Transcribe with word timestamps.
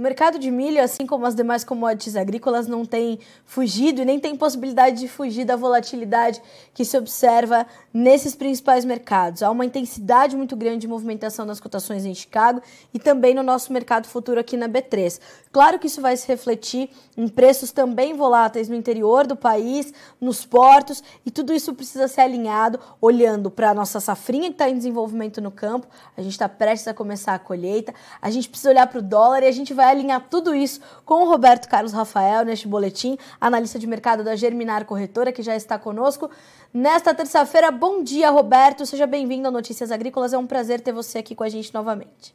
O 0.00 0.02
mercado 0.02 0.38
de 0.38 0.50
milho, 0.50 0.82
assim 0.82 1.04
como 1.04 1.26
as 1.26 1.34
demais 1.34 1.62
commodities 1.62 2.16
agrícolas, 2.16 2.66
não 2.66 2.86
tem 2.86 3.18
fugido 3.44 4.00
e 4.00 4.04
nem 4.06 4.18
tem 4.18 4.34
possibilidade 4.34 4.98
de 4.98 5.06
fugir 5.06 5.44
da 5.44 5.56
volatilidade 5.56 6.40
que 6.72 6.86
se 6.86 6.96
observa 6.96 7.66
nesses 7.92 8.34
principais 8.34 8.82
mercados. 8.82 9.42
Há 9.42 9.50
uma 9.50 9.66
intensidade 9.66 10.34
muito 10.34 10.56
grande 10.56 10.78
de 10.78 10.88
movimentação 10.88 11.46
das 11.46 11.60
cotações 11.60 12.06
em 12.06 12.14
Chicago 12.14 12.62
e 12.94 12.98
também 12.98 13.34
no 13.34 13.42
nosso 13.42 13.74
mercado 13.74 14.08
futuro 14.08 14.40
aqui 14.40 14.56
na 14.56 14.66
B3. 14.66 15.20
Claro 15.52 15.78
que 15.78 15.88
isso 15.88 16.00
vai 16.00 16.16
se 16.16 16.26
refletir 16.28 16.88
em 17.14 17.28
preços 17.28 17.70
também 17.70 18.14
voláteis 18.14 18.70
no 18.70 18.76
interior 18.76 19.26
do 19.26 19.36
país, 19.36 19.92
nos 20.18 20.46
portos, 20.46 21.02
e 21.26 21.30
tudo 21.30 21.52
isso 21.52 21.74
precisa 21.74 22.08
ser 22.08 22.22
alinhado 22.22 22.80
olhando 23.02 23.50
para 23.50 23.70
a 23.70 23.74
nossa 23.74 24.00
safrinha 24.00 24.48
que 24.48 24.54
está 24.54 24.70
em 24.70 24.76
desenvolvimento 24.76 25.42
no 25.42 25.50
campo. 25.50 25.86
A 26.16 26.22
gente 26.22 26.32
está 26.32 26.48
prestes 26.48 26.88
a 26.88 26.94
começar 26.94 27.34
a 27.34 27.38
colheita, 27.38 27.92
a 28.22 28.30
gente 28.30 28.48
precisa 28.48 28.70
olhar 28.70 28.86
para 28.86 29.00
o 29.00 29.02
dólar 29.02 29.42
e 29.42 29.46
a 29.46 29.52
gente 29.52 29.74
vai 29.74 29.89
alinhar 29.90 30.26
tudo 30.30 30.54
isso 30.54 30.80
com 31.04 31.24
o 31.24 31.28
Roberto 31.28 31.68
Carlos 31.68 31.92
Rafael 31.92 32.44
neste 32.44 32.66
boletim, 32.66 33.18
analista 33.40 33.78
de 33.78 33.86
mercado 33.86 34.24
da 34.24 34.36
Germinar 34.36 34.84
Corretora, 34.84 35.32
que 35.32 35.42
já 35.42 35.56
está 35.56 35.78
conosco 35.78 36.30
nesta 36.72 37.14
terça-feira. 37.14 37.70
Bom 37.70 38.02
dia, 38.02 38.30
Roberto. 38.30 38.86
Seja 38.86 39.06
bem-vindo 39.06 39.46
ao 39.46 39.52
Notícias 39.52 39.90
Agrícolas. 39.90 40.32
É 40.32 40.38
um 40.38 40.46
prazer 40.46 40.80
ter 40.80 40.92
você 40.92 41.18
aqui 41.18 41.34
com 41.34 41.44
a 41.44 41.48
gente 41.48 41.72
novamente. 41.74 42.34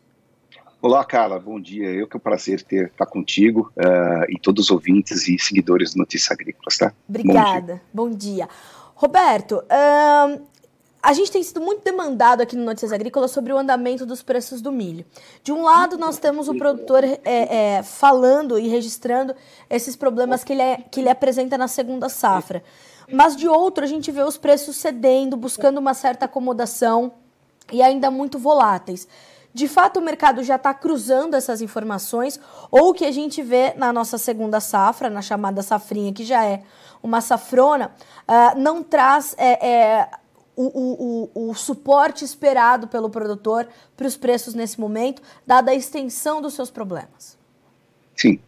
Olá, 0.81 1.03
Carla, 1.03 1.39
bom 1.39 1.59
dia. 1.59 1.89
Eu 1.89 2.07
que 2.07 2.15
é 2.15 2.19
um 2.19 2.21
prazer 2.21 2.61
ter 2.61 2.87
estar 2.87 3.07
contigo 3.07 3.71
uh, 3.75 4.29
e 4.29 4.37
todos 4.39 4.65
os 4.65 4.71
ouvintes 4.71 5.27
e 5.27 5.39
seguidores 5.39 5.93
do 5.93 5.97
Notícias 5.97 6.31
Agrícolas, 6.31 6.77
tá? 6.77 6.93
Obrigada. 7.09 7.81
Bom 7.91 8.09
dia. 8.09 8.45
Bom 8.45 8.45
dia. 8.45 8.49
Roberto, 8.95 9.63
uh, 9.63 10.41
a 11.05 11.13
gente 11.13 11.31
tem 11.31 11.43
sido 11.43 11.61
muito 11.61 11.83
demandado 11.83 12.41
aqui 12.41 12.55
no 12.55 12.65
Notícias 12.65 12.91
Agrícolas 12.91 13.29
sobre 13.29 13.53
o 13.53 13.57
andamento 13.59 14.07
dos 14.07 14.23
preços 14.23 14.59
do 14.59 14.71
milho. 14.71 15.05
De 15.43 15.51
um 15.51 15.61
lado, 15.61 15.99
nós 15.99 16.17
temos 16.17 16.49
o 16.49 16.57
produtor 16.57 17.03
é, 17.03 17.19
é, 17.23 17.83
falando 17.83 18.57
e 18.57 18.67
registrando 18.67 19.35
esses 19.69 19.95
problemas 19.95 20.43
que 20.43 20.53
ele, 20.53 20.63
é, 20.63 20.77
que 20.77 20.99
ele 20.99 21.09
apresenta 21.09 21.59
na 21.59 21.67
segunda 21.67 22.09
safra. 22.09 22.63
Mas 23.07 23.35
de 23.35 23.47
outro, 23.47 23.83
a 23.83 23.87
gente 23.87 24.11
vê 24.11 24.23
os 24.23 24.35
preços 24.35 24.77
cedendo, 24.77 25.37
buscando 25.37 25.77
uma 25.77 25.93
certa 25.93 26.25
acomodação 26.25 27.13
e 27.71 27.83
ainda 27.83 28.09
muito 28.09 28.39
voláteis. 28.39 29.07
De 29.53 29.67
fato, 29.67 29.99
o 29.99 30.03
mercado 30.03 30.43
já 30.43 30.55
está 30.55 30.73
cruzando 30.73 31.35
essas 31.35 31.61
informações, 31.61 32.39
ou 32.71 32.89
o 32.89 32.93
que 32.95 33.05
a 33.05 33.11
gente 33.11 33.43
vê 33.43 33.75
na 33.77 33.93
nossa 33.93 34.17
segunda 34.17 34.59
safra, 34.59 35.07
na 35.07 35.21
chamada 35.21 35.61
safrinha, 35.61 36.11
que 36.11 36.25
já 36.25 36.43
é 36.43 36.63
uma 37.01 37.21
safrona, 37.21 37.91
uh, 38.27 38.59
não 38.59 38.81
traz 38.81 39.35
é, 39.37 39.65
é, 39.65 40.09
o, 40.55 41.29
o, 41.33 41.49
o, 41.49 41.55
suporte 41.55 42.23
esperado 42.23 42.87
pelo 42.87 43.09
produtor 43.09 43.67
para 43.95 44.07
os 44.07 44.15
preços 44.15 44.53
nesse 44.53 44.79
momento, 44.79 45.21
dada 45.45 45.71
a 45.71 45.75
extensão 45.75 46.41
dos 46.41 46.53
seus 46.53 46.69
problemas. 46.69 47.37
Sim. 48.15 48.39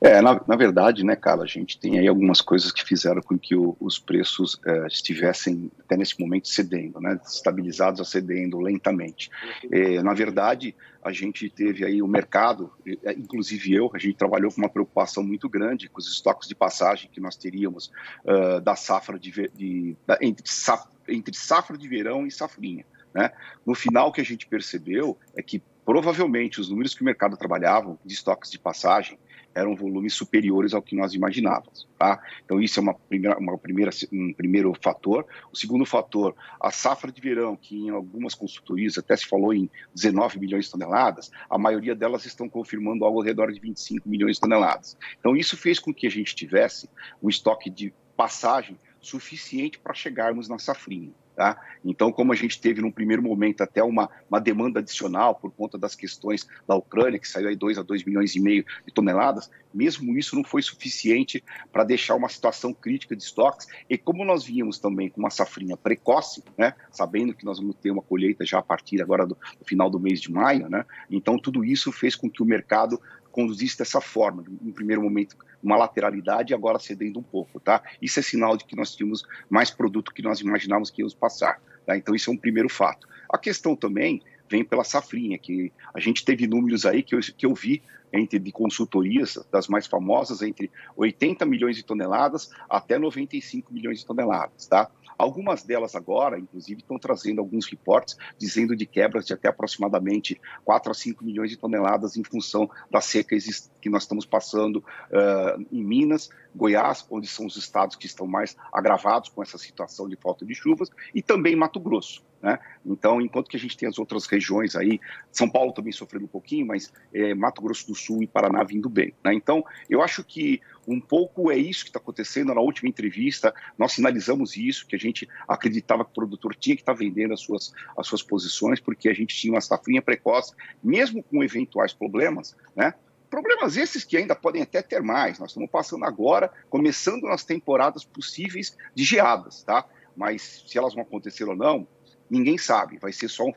É, 0.00 0.22
na, 0.22 0.40
na, 0.46 0.56
verdade, 0.56 1.04
né, 1.04 1.16
Carla, 1.16 1.42
a 1.42 1.46
gente 1.46 1.78
tem 1.78 1.98
aí 1.98 2.06
algumas 2.06 2.40
coisas 2.40 2.70
que 2.70 2.84
fizeram 2.84 3.20
com 3.20 3.36
que 3.36 3.54
o, 3.54 3.76
os 3.80 3.98
preços 3.98 4.58
é, 4.64 4.86
estivessem 4.86 5.70
até 5.80 5.96
nesse 5.96 6.18
momento 6.20 6.48
cedendo, 6.48 7.00
né, 7.00 7.18
estabilizados 7.26 8.00
a 8.00 8.04
cedendo 8.04 8.60
lentamente. 8.60 9.28
É, 9.70 10.00
na 10.02 10.14
verdade, 10.14 10.74
a 11.02 11.10
gente 11.10 11.50
teve 11.50 11.84
aí 11.84 12.00
o 12.00 12.06
mercado, 12.06 12.72
é, 13.04 13.12
inclusive 13.12 13.74
eu, 13.74 13.90
a 13.92 13.98
gente 13.98 14.14
trabalhou 14.14 14.52
com 14.52 14.60
uma 14.60 14.68
preocupação 14.68 15.22
muito 15.22 15.48
grande 15.48 15.88
com 15.88 15.98
os 15.98 16.06
estoques 16.06 16.48
de 16.48 16.54
passagem 16.54 17.10
que 17.12 17.20
nós 17.20 17.36
teríamos 17.36 17.90
uh, 18.24 18.60
da 18.60 18.76
safra 18.76 19.18
de, 19.18 19.50
de 19.54 19.96
entre, 20.20 20.48
safra, 20.48 20.88
entre 21.08 21.34
safra 21.36 21.76
de 21.76 21.88
verão 21.88 22.26
e 22.26 22.30
safrinha. 22.30 22.84
Né? 23.14 23.30
No 23.64 23.74
final, 23.74 24.08
o 24.08 24.12
que 24.12 24.20
a 24.20 24.24
gente 24.24 24.46
percebeu 24.46 25.18
é 25.36 25.42
que 25.42 25.62
provavelmente 25.84 26.60
os 26.60 26.68
números 26.68 26.94
que 26.94 27.02
o 27.02 27.04
mercado 27.04 27.36
trabalhava 27.36 27.98
de 28.04 28.14
estoques 28.14 28.50
de 28.50 28.58
passagem 28.58 29.18
eram 29.54 29.74
volumes 29.74 30.14
superiores 30.14 30.74
ao 30.74 30.82
que 30.82 30.94
nós 30.94 31.14
imaginávamos. 31.14 31.88
Tá? 31.98 32.22
Então, 32.44 32.60
isso 32.60 32.78
é 32.78 32.82
uma 32.82 32.94
primeira, 32.94 33.38
uma 33.38 33.58
primeira, 33.58 33.90
um 34.12 34.32
primeiro 34.32 34.72
fator. 34.80 35.26
O 35.52 35.56
segundo 35.56 35.84
fator, 35.84 36.34
a 36.60 36.70
safra 36.70 37.10
de 37.10 37.20
verão, 37.20 37.56
que 37.56 37.76
em 37.76 37.90
algumas 37.90 38.34
consultorias 38.34 38.98
até 38.98 39.16
se 39.16 39.26
falou 39.26 39.52
em 39.52 39.68
19 39.94 40.38
milhões 40.38 40.66
de 40.66 40.70
toneladas, 40.70 41.30
a 41.50 41.58
maioria 41.58 41.94
delas 41.94 42.24
estão 42.24 42.48
confirmando 42.48 43.04
algo 43.04 43.18
ao 43.18 43.24
redor 43.24 43.50
de 43.52 43.58
25 43.58 44.08
milhões 44.08 44.36
de 44.36 44.40
toneladas. 44.40 44.96
Então, 45.18 45.36
isso 45.36 45.56
fez 45.56 45.78
com 45.78 45.92
que 45.92 46.06
a 46.06 46.10
gente 46.10 46.34
tivesse 46.34 46.88
um 47.22 47.28
estoque 47.28 47.68
de 47.70 47.92
passagem 48.16 48.78
suficiente 49.00 49.78
para 49.78 49.94
chegarmos 49.94 50.48
na 50.48 50.58
safrinha. 50.58 51.12
Tá? 51.38 51.56
Então, 51.84 52.10
como 52.10 52.32
a 52.32 52.34
gente 52.34 52.60
teve 52.60 52.80
num 52.80 52.90
primeiro 52.90 53.22
momento 53.22 53.60
até 53.60 53.80
uma, 53.80 54.10
uma 54.28 54.40
demanda 54.40 54.80
adicional 54.80 55.36
por 55.36 55.52
conta 55.52 55.78
das 55.78 55.94
questões 55.94 56.48
da 56.66 56.74
Ucrânia, 56.74 57.16
que 57.16 57.28
saiu 57.28 57.46
aí 57.46 57.54
2 57.54 57.78
a 57.78 57.82
2 57.82 58.02
milhões 58.02 58.34
e 58.34 58.40
meio 58.40 58.64
de 58.84 58.92
toneladas, 58.92 59.48
mesmo 59.72 60.18
isso 60.18 60.34
não 60.34 60.42
foi 60.42 60.62
suficiente 60.62 61.44
para 61.70 61.84
deixar 61.84 62.16
uma 62.16 62.28
situação 62.28 62.74
crítica 62.74 63.14
de 63.14 63.22
estoques. 63.22 63.68
E 63.88 63.96
como 63.96 64.24
nós 64.24 64.44
vínhamos 64.44 64.80
também 64.80 65.08
com 65.08 65.20
uma 65.20 65.30
safrinha 65.30 65.76
precoce, 65.76 66.42
né, 66.56 66.74
sabendo 66.90 67.32
que 67.32 67.44
nós 67.44 67.60
vamos 67.60 67.76
ter 67.76 67.92
uma 67.92 68.02
colheita 68.02 68.44
já 68.44 68.58
a 68.58 68.62
partir 68.62 69.00
agora 69.00 69.24
do, 69.24 69.38
do 69.60 69.64
final 69.64 69.88
do 69.88 70.00
mês 70.00 70.20
de 70.20 70.32
maio, 70.32 70.68
né, 70.68 70.84
então 71.08 71.38
tudo 71.38 71.64
isso 71.64 71.92
fez 71.92 72.16
com 72.16 72.28
que 72.28 72.42
o 72.42 72.46
mercado 72.46 73.00
conduzisse 73.30 73.78
dessa 73.78 74.00
forma, 74.00 74.44
em 74.62 74.72
primeiro 74.72 75.02
momento 75.02 75.36
uma 75.62 75.76
lateralidade 75.76 76.52
e 76.52 76.54
agora 76.54 76.78
cedendo 76.78 77.18
um 77.18 77.22
pouco, 77.22 77.58
tá? 77.60 77.82
Isso 78.00 78.18
é 78.18 78.22
sinal 78.22 78.56
de 78.56 78.64
que 78.64 78.76
nós 78.76 78.94
tínhamos 78.94 79.24
mais 79.50 79.70
produto 79.70 80.14
que 80.14 80.22
nós 80.22 80.40
imaginávamos 80.40 80.90
que 80.90 81.02
íamos 81.02 81.14
passar, 81.14 81.60
tá? 81.86 81.96
Então 81.96 82.14
isso 82.14 82.30
é 82.30 82.32
um 82.32 82.36
primeiro 82.36 82.68
fato. 82.68 83.08
A 83.28 83.36
questão 83.36 83.74
também 83.74 84.22
vem 84.48 84.64
pela 84.64 84.84
safrinha, 84.84 85.38
que 85.38 85.72
a 85.92 86.00
gente 86.00 86.24
teve 86.24 86.46
números 86.46 86.86
aí 86.86 87.02
que 87.02 87.14
eu, 87.14 87.20
que 87.20 87.44
eu 87.44 87.54
vi 87.54 87.82
entre 88.12 88.38
de 88.38 88.52
consultorias 88.52 89.38
das 89.50 89.68
mais 89.68 89.86
famosas 89.86 90.42
entre 90.42 90.70
80 90.96 91.44
milhões 91.46 91.76
de 91.76 91.84
toneladas 91.84 92.50
até 92.68 92.98
95 92.98 93.72
milhões 93.72 94.00
de 94.00 94.06
toneladas, 94.06 94.66
tá? 94.66 94.90
Algumas 95.18 95.64
delas 95.64 95.96
agora, 95.96 96.38
inclusive, 96.38 96.80
estão 96.80 96.96
trazendo 96.96 97.40
alguns 97.40 97.66
reportes 97.66 98.16
dizendo 98.38 98.76
de 98.76 98.86
quebras 98.86 99.26
de 99.26 99.34
até 99.34 99.48
aproximadamente 99.48 100.40
4 100.64 100.92
a 100.92 100.94
5 100.94 101.24
milhões 101.24 101.50
de 101.50 101.56
toneladas 101.56 102.16
em 102.16 102.22
função 102.22 102.70
da 102.88 103.00
seca 103.00 103.34
que 103.80 103.88
nós 103.90 104.02
estamos 104.02 104.26
passando 104.26 104.76
uh, 104.76 105.66
em 105.72 105.82
Minas, 105.82 106.30
Goiás, 106.54 107.06
onde 107.10 107.26
são 107.26 107.46
os 107.46 107.56
estados 107.56 107.96
que 107.96 108.06
estão 108.06 108.26
mais 108.26 108.56
agravados 108.72 109.28
com 109.28 109.42
essa 109.42 109.58
situação 109.58 110.08
de 110.08 110.16
falta 110.16 110.44
de 110.44 110.54
chuvas, 110.54 110.90
e 111.14 111.22
também 111.22 111.54
Mato 111.54 111.80
Grosso. 111.80 112.26
Né? 112.40 112.58
Então, 112.86 113.20
enquanto 113.20 113.48
que 113.48 113.56
a 113.56 113.60
gente 113.60 113.76
tem 113.76 113.88
as 113.88 113.98
outras 113.98 114.26
regiões 114.26 114.76
aí, 114.76 115.00
São 115.32 115.48
Paulo 115.48 115.72
também 115.72 115.92
sofrendo 115.92 116.26
um 116.26 116.28
pouquinho, 116.28 116.66
mas 116.66 116.92
é, 117.12 117.34
Mato 117.34 117.60
Grosso 117.60 117.86
do 117.86 117.94
Sul 117.94 118.22
e 118.22 118.26
Paraná 118.26 118.62
vindo 118.62 118.88
bem. 118.88 119.12
Né? 119.24 119.34
Então, 119.34 119.64
eu 119.90 120.02
acho 120.02 120.22
que 120.22 120.60
um 120.86 121.00
pouco 121.00 121.50
é 121.50 121.56
isso 121.56 121.84
que 121.84 121.90
está 121.90 121.98
acontecendo. 121.98 122.54
Na 122.54 122.60
última 122.60 122.88
entrevista, 122.88 123.52
nós 123.76 123.92
sinalizamos 123.92 124.56
isso, 124.56 124.86
que 124.86 124.94
a 124.94 124.98
gente 124.98 125.28
acreditava 125.48 126.04
que 126.04 126.10
o 126.10 126.14
produtor 126.14 126.54
tinha 126.54 126.76
que 126.76 126.82
estar 126.82 126.94
tá 126.94 126.98
vendendo 126.98 127.34
as 127.34 127.40
suas, 127.40 127.72
as 127.96 128.06
suas 128.06 128.22
posições, 128.22 128.80
porque 128.80 129.08
a 129.08 129.14
gente 129.14 129.36
tinha 129.36 129.52
uma 129.52 129.60
safrinha 129.60 130.00
precoce, 130.00 130.54
mesmo 130.82 131.22
com 131.22 131.42
eventuais 131.42 131.92
problemas, 131.92 132.56
né? 132.74 132.94
Problemas 133.30 133.76
esses 133.76 134.04
que 134.04 134.16
ainda 134.16 134.34
podem 134.34 134.62
até 134.62 134.80
ter 134.80 135.02
mais. 135.02 135.38
Nós 135.38 135.50
estamos 135.50 135.70
passando 135.70 136.04
agora, 136.04 136.50
começando 136.70 137.24
nas 137.24 137.44
temporadas 137.44 138.04
possíveis 138.04 138.76
de 138.94 139.04
geadas, 139.04 139.62
tá? 139.62 139.84
Mas 140.16 140.64
se 140.66 140.78
elas 140.78 140.94
vão 140.94 141.02
acontecer 141.02 141.44
ou 141.44 141.54
não, 141.54 141.86
ninguém 142.30 142.58
sabe. 142.58 142.98
Vai 142.98 143.12
ser 143.12 143.28
só 143.28 143.44
um, 143.44 143.52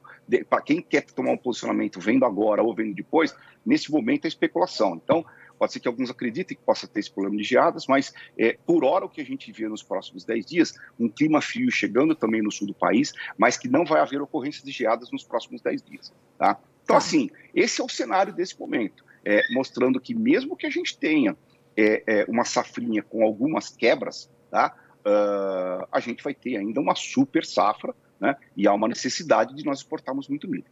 para 0.49 0.61
quem 0.61 0.81
quer 0.81 1.03
tomar 1.03 1.31
um 1.31 1.37
posicionamento 1.37 1.99
vendo 1.99 2.25
agora 2.25 2.61
ou 2.61 2.75
vendo 2.75 2.93
depois, 2.93 3.35
nesse 3.65 3.91
momento 3.91 4.25
é 4.25 4.27
especulação. 4.27 4.99
Então, 5.03 5.25
pode 5.57 5.73
ser 5.73 5.79
que 5.79 5.87
alguns 5.87 6.09
acreditem 6.09 6.57
que 6.57 6.63
possa 6.63 6.87
ter 6.87 6.99
esse 6.99 7.11
problema 7.11 7.37
de 7.37 7.43
geadas, 7.43 7.85
mas 7.87 8.13
é, 8.37 8.57
por 8.65 8.83
hora 8.83 9.05
o 9.05 9.09
que 9.09 9.21
a 9.21 9.25
gente 9.25 9.51
vê 9.51 9.67
nos 9.67 9.83
próximos 9.83 10.25
10 10.25 10.45
dias, 10.45 10.73
um 10.99 11.07
clima 11.07 11.41
frio 11.41 11.69
chegando 11.71 12.15
também 12.15 12.41
no 12.41 12.51
sul 12.51 12.67
do 12.67 12.73
país, 12.73 13.13
mas 13.37 13.57
que 13.57 13.67
não 13.67 13.85
vai 13.85 14.01
haver 14.01 14.21
ocorrência 14.21 14.65
de 14.65 14.71
geadas 14.71 15.11
nos 15.11 15.23
próximos 15.23 15.61
10 15.61 15.83
dias. 15.83 16.13
Tá? 16.37 16.59
Então, 16.83 16.95
tá. 16.95 16.97
assim, 16.97 17.29
esse 17.53 17.79
é 17.79 17.83
o 17.83 17.89
cenário 17.89 18.33
desse 18.33 18.59
momento, 18.59 19.05
é, 19.25 19.43
mostrando 19.51 19.99
que 19.99 20.13
mesmo 20.13 20.55
que 20.55 20.65
a 20.65 20.69
gente 20.69 20.97
tenha 20.97 21.37
é, 21.77 22.03
é 22.05 22.25
uma 22.27 22.43
safrinha 22.43 23.01
com 23.03 23.23
algumas 23.23 23.69
quebras, 23.69 24.29
tá? 24.49 24.75
Uh, 24.99 25.87
a 25.91 25.99
gente 25.99 26.23
vai 26.23 26.33
ter 26.33 26.57
ainda 26.57 26.79
uma 26.79 26.93
super 26.93 27.43
safra 27.43 27.95
né? 28.21 28.35
E 28.55 28.67
há 28.67 28.73
uma 28.73 28.87
necessidade 28.87 29.55
de 29.55 29.65
nós 29.65 29.79
exportarmos 29.79 30.27
muito 30.27 30.47
milho. 30.47 30.65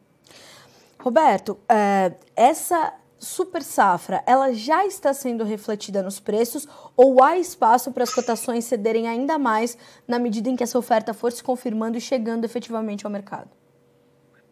Roberto, 1.00 1.58
é, 1.68 2.14
essa 2.36 2.94
super 3.18 3.64
safra, 3.64 4.24
ela 4.26 4.54
já 4.54 4.86
está 4.86 5.14
sendo 5.14 5.44
refletida 5.44 6.04
nos 6.04 6.20
preços 6.20 6.68
ou 6.96 7.22
há 7.24 7.38
espaço 7.38 7.92
para 7.92 8.04
as 8.04 8.14
cotações 8.14 8.64
cederem 8.66 9.08
ainda 9.08 9.38
mais 9.38 9.78
na 10.08 10.20
medida 10.20 10.50
em 10.50 10.56
que 10.56 10.64
essa 10.64 10.78
oferta 10.78 11.14
for 11.14 11.32
se 11.32 11.44
confirmando 11.44 11.98
e 11.98 12.02
chegando 12.02 12.46
efetivamente 12.46 13.06
ao 13.06 13.12
mercado? 13.12 13.50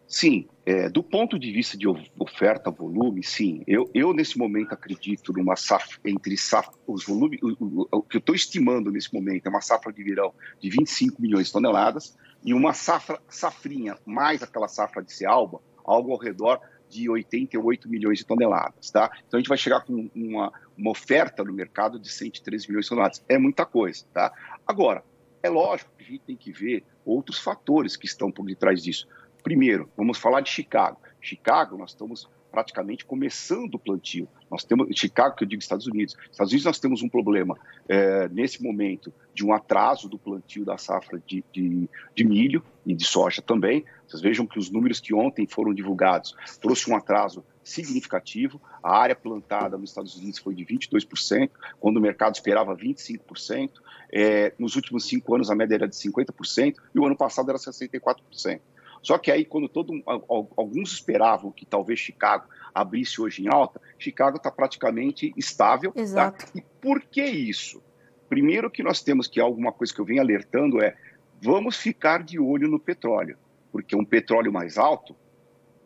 Sim, 0.08 0.48
é, 0.64 0.88
do 0.88 1.02
ponto 1.02 1.38
de 1.38 1.52
vista 1.52 1.76
de 1.76 1.86
oferta, 2.18 2.70
volume, 2.70 3.22
sim. 3.22 3.62
Eu, 3.66 3.90
eu 3.92 4.14
nesse 4.14 4.38
momento 4.38 4.72
acredito 4.72 5.34
numa 5.34 5.54
safra, 5.54 5.98
entre 6.02 6.34
safra, 6.34 6.72
os 6.86 7.04
volumes, 7.04 7.38
o, 7.42 7.48
o, 7.62 7.88
o 7.92 8.02
que 8.02 8.16
eu 8.16 8.20
estou 8.20 8.34
estimando 8.34 8.90
nesse 8.90 9.12
momento 9.12 9.46
é 9.46 9.50
uma 9.50 9.60
safra 9.60 9.92
de 9.92 10.02
verão 10.02 10.32
de 10.58 10.70
25 10.70 11.20
milhões 11.20 11.48
de 11.48 11.52
toneladas, 11.52 12.16
e 12.42 12.54
uma 12.54 12.72
safra, 12.72 13.20
safrinha, 13.28 13.98
mais 14.06 14.42
aquela 14.42 14.66
safra 14.66 15.02
de 15.02 15.12
Cealba, 15.12 15.60
algo 15.84 16.12
ao 16.12 16.18
redor 16.18 16.58
de 16.88 17.10
88 17.10 17.86
milhões 17.86 18.18
de 18.18 18.24
toneladas, 18.24 18.90
tá? 18.90 19.10
Então 19.26 19.36
a 19.36 19.40
gente 19.40 19.48
vai 19.48 19.58
chegar 19.58 19.82
com 19.82 20.08
uma, 20.14 20.50
uma 20.74 20.90
oferta 20.90 21.44
no 21.44 21.52
mercado 21.52 21.98
de 21.98 22.10
113 22.10 22.66
milhões 22.66 22.86
de 22.86 22.88
toneladas. 22.88 23.22
É 23.28 23.36
muita 23.36 23.66
coisa, 23.66 24.06
tá? 24.14 24.32
Agora, 24.66 25.04
é 25.42 25.50
lógico 25.50 25.90
que 25.96 26.04
a 26.04 26.06
gente 26.06 26.22
tem 26.24 26.36
que 26.36 26.50
ver 26.50 26.84
outros 27.04 27.38
fatores 27.38 27.96
que 27.96 28.06
estão 28.06 28.30
por 28.30 28.44
detrás 28.46 28.82
disso. 28.82 29.06
Primeiro, 29.42 29.88
vamos 29.96 30.18
falar 30.18 30.40
de 30.40 30.50
Chicago. 30.50 30.98
Chicago, 31.20 31.76
nós 31.76 31.90
estamos 31.90 32.28
praticamente 32.50 33.04
começando 33.04 33.74
o 33.74 33.78
plantio. 33.78 34.28
Nós 34.50 34.64
temos 34.64 34.88
Chicago, 34.98 35.36
que 35.36 35.44
eu 35.44 35.48
digo 35.48 35.60
Estados 35.60 35.86
Unidos. 35.86 36.16
Estados 36.30 36.52
Unidos 36.52 36.64
nós 36.64 36.80
temos 36.80 37.02
um 37.02 37.08
problema 37.08 37.56
é, 37.88 38.28
nesse 38.28 38.62
momento 38.62 39.12
de 39.34 39.44
um 39.44 39.52
atraso 39.52 40.08
do 40.08 40.18
plantio 40.18 40.64
da 40.64 40.78
safra 40.78 41.22
de, 41.26 41.44
de, 41.52 41.88
de, 42.14 42.24
milho 42.24 42.62
e 42.84 42.94
de 42.94 43.04
soja 43.04 43.42
também. 43.42 43.84
Vocês 44.06 44.22
vejam 44.22 44.46
que 44.46 44.58
os 44.58 44.70
números 44.70 44.98
que 44.98 45.14
ontem 45.14 45.46
foram 45.46 45.74
divulgados 45.74 46.34
trouxe 46.60 46.90
um 46.90 46.96
atraso 46.96 47.44
significativo. 47.62 48.60
A 48.82 48.96
área 48.96 49.14
plantada 49.14 49.76
nos 49.76 49.90
Estados 49.90 50.16
Unidos 50.16 50.38
foi 50.38 50.54
de 50.54 50.64
22%, 50.64 51.50
quando 51.78 51.98
o 51.98 52.00
mercado 52.00 52.34
esperava 52.34 52.74
25%. 52.74 53.70
É, 54.10 54.54
nos 54.58 54.74
últimos 54.74 55.06
cinco 55.06 55.34
anos 55.34 55.50
a 55.50 55.54
média 55.54 55.74
era 55.74 55.86
de 55.86 55.94
50% 55.94 56.76
e 56.94 56.98
o 56.98 57.04
ano 57.04 57.16
passado 57.16 57.50
era 57.50 57.58
64%. 57.58 58.60
Só 59.02 59.18
que 59.18 59.30
aí, 59.30 59.44
quando 59.44 59.68
todo, 59.68 59.92
alguns 60.56 60.92
esperavam 60.92 61.50
que 61.50 61.64
talvez 61.64 61.98
Chicago 61.98 62.48
abrisse 62.74 63.20
hoje 63.20 63.42
em 63.42 63.48
alta, 63.48 63.80
Chicago 63.98 64.36
está 64.36 64.50
praticamente 64.50 65.32
estável. 65.36 65.92
Tá? 65.92 66.00
Exato. 66.00 66.46
Tá? 66.46 66.52
E 66.54 66.60
por 66.80 67.00
que 67.02 67.24
isso? 67.24 67.82
Primeiro 68.28 68.70
que 68.70 68.82
nós 68.82 69.02
temos 69.02 69.26
que 69.26 69.40
alguma 69.40 69.72
coisa 69.72 69.92
que 69.92 70.00
eu 70.00 70.04
venho 70.04 70.20
alertando 70.20 70.82
é 70.82 70.96
vamos 71.40 71.76
ficar 71.76 72.22
de 72.22 72.38
olho 72.38 72.68
no 72.68 72.78
petróleo, 72.78 73.38
porque 73.72 73.96
um 73.96 74.04
petróleo 74.04 74.52
mais 74.52 74.76
alto 74.76 75.14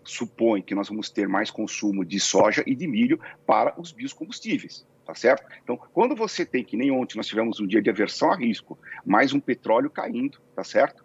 supõe 0.04 0.62
que 0.62 0.74
nós 0.74 0.88
vamos 0.88 1.08
ter 1.10 1.28
mais 1.28 1.50
consumo 1.50 2.04
de 2.04 2.18
soja 2.18 2.62
e 2.66 2.74
de 2.74 2.86
milho 2.86 3.20
para 3.46 3.78
os 3.80 3.92
biocombustíveis, 3.92 4.86
tá 5.06 5.14
certo? 5.14 5.46
Então, 5.62 5.76
quando 5.92 6.16
você 6.16 6.44
tem 6.44 6.64
que 6.64 6.76
nem 6.76 6.90
ontem 6.90 7.16
nós 7.16 7.26
tivemos 7.26 7.60
um 7.60 7.66
dia 7.66 7.80
de 7.80 7.90
aversão 7.90 8.32
a 8.32 8.36
risco, 8.36 8.78
mais 9.04 9.32
um 9.32 9.40
petróleo 9.40 9.90
caindo, 9.90 10.40
tá 10.56 10.64
certo? 10.64 11.01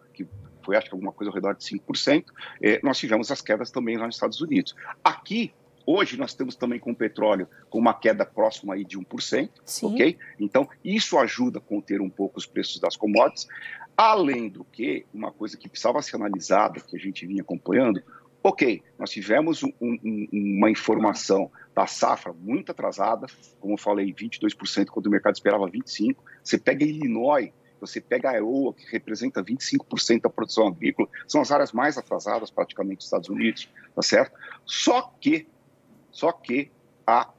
Foi 0.68 0.76
acho 0.76 0.90
que 0.90 0.94
alguma 0.94 1.12
coisa 1.12 1.30
ao 1.30 1.34
redor 1.34 1.54
de 1.54 1.64
5%, 1.64 2.26
eh, 2.62 2.78
nós 2.82 2.98
tivemos 2.98 3.30
as 3.30 3.40
quedas 3.40 3.70
também 3.70 3.96
lá 3.96 4.04
nos 4.04 4.16
Estados 4.16 4.38
Unidos. 4.42 4.76
Aqui, 5.02 5.50
hoje, 5.86 6.18
nós 6.18 6.34
temos 6.34 6.56
também 6.56 6.78
com 6.78 6.90
o 6.90 6.94
petróleo 6.94 7.48
com 7.70 7.78
uma 7.78 7.94
queda 7.94 8.26
próxima 8.26 8.74
aí 8.74 8.84
de 8.84 8.98
1%, 8.98 9.48
Sim. 9.64 9.94
ok? 9.94 10.18
Então, 10.38 10.68
isso 10.84 11.16
ajuda 11.16 11.58
a 11.58 11.62
conter 11.62 12.02
um 12.02 12.10
pouco 12.10 12.38
os 12.38 12.44
preços 12.44 12.78
das 12.78 12.98
commodities. 12.98 13.48
Além 13.96 14.50
do 14.50 14.62
que, 14.62 15.06
uma 15.12 15.32
coisa 15.32 15.56
que 15.56 15.70
precisava 15.70 16.02
ser 16.02 16.16
analisada, 16.16 16.80
que 16.80 16.94
a 16.94 17.00
gente 17.00 17.26
vinha 17.26 17.40
acompanhando, 17.40 18.02
ok, 18.44 18.82
nós 18.98 19.08
tivemos 19.08 19.62
um, 19.62 19.72
um, 19.80 20.28
uma 20.30 20.70
informação 20.70 21.50
da 21.74 21.86
safra 21.86 22.34
muito 22.34 22.72
atrasada, 22.72 23.26
como 23.58 23.72
eu 23.72 23.78
falei, 23.78 24.12
22%, 24.12 24.88
quando 24.88 25.06
o 25.06 25.10
mercado 25.10 25.34
esperava 25.34 25.66
25%. 25.66 26.14
Você 26.44 26.58
pega 26.58 26.84
Illinois, 26.84 27.52
você 27.80 28.00
pega 28.00 28.30
a 28.30 28.36
Iowa, 28.36 28.74
que 28.74 28.84
representa 28.90 29.42
25% 29.42 30.22
da 30.22 30.30
produção 30.30 30.66
agrícola, 30.66 31.08
são 31.26 31.40
as 31.40 31.50
áreas 31.50 31.72
mais 31.72 31.96
atrasadas 31.96 32.50
praticamente 32.50 32.98
dos 32.98 33.06
Estados 33.06 33.28
Unidos, 33.28 33.68
tá 33.94 34.02
certo? 34.02 34.38
Só 34.64 35.12
que, 35.20 35.46
só 36.10 36.32
que 36.32 36.70
a, 37.06 37.30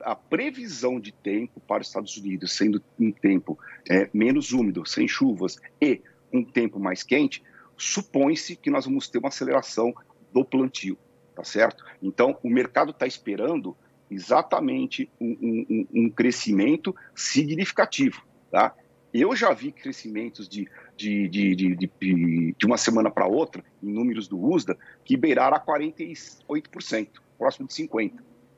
a 0.00 0.14
previsão 0.14 0.98
de 0.98 1.12
tempo 1.12 1.60
para 1.60 1.82
os 1.82 1.88
Estados 1.88 2.16
Unidos, 2.16 2.52
sendo 2.52 2.82
um 2.98 3.12
tempo 3.12 3.58
é, 3.88 4.08
menos 4.12 4.52
úmido, 4.52 4.86
sem 4.86 5.06
chuvas 5.06 5.56
e 5.80 6.00
um 6.32 6.44
tempo 6.44 6.78
mais 6.78 7.02
quente, 7.02 7.42
supõe-se 7.76 8.56
que 8.56 8.70
nós 8.70 8.84
vamos 8.84 9.08
ter 9.08 9.18
uma 9.18 9.28
aceleração 9.28 9.94
do 10.32 10.44
plantio, 10.44 10.98
tá 11.34 11.42
certo? 11.42 11.84
Então, 12.02 12.38
o 12.42 12.48
mercado 12.48 12.90
está 12.90 13.06
esperando 13.06 13.76
exatamente 14.10 15.08
um, 15.20 15.36
um, 15.40 15.86
um, 15.94 16.10
crescimento 16.10 16.94
significativo, 17.14 18.22
tá? 18.50 18.74
Eu 19.12 19.34
já 19.34 19.52
vi 19.52 19.72
crescimentos 19.72 20.48
de, 20.48 20.68
de, 20.96 21.28
de, 21.28 21.54
de, 21.56 22.54
de, 22.56 22.66
uma 22.66 22.76
semana 22.76 23.10
para 23.10 23.26
outra, 23.26 23.64
em 23.82 23.92
números 23.92 24.28
do 24.28 24.40
USDA, 24.40 24.78
que 25.04 25.16
beiraram 25.16 25.56
a 25.56 25.60
48%, 25.60 27.08
próximo 27.36 27.66
de 27.66 27.74
50%. 27.74 28.12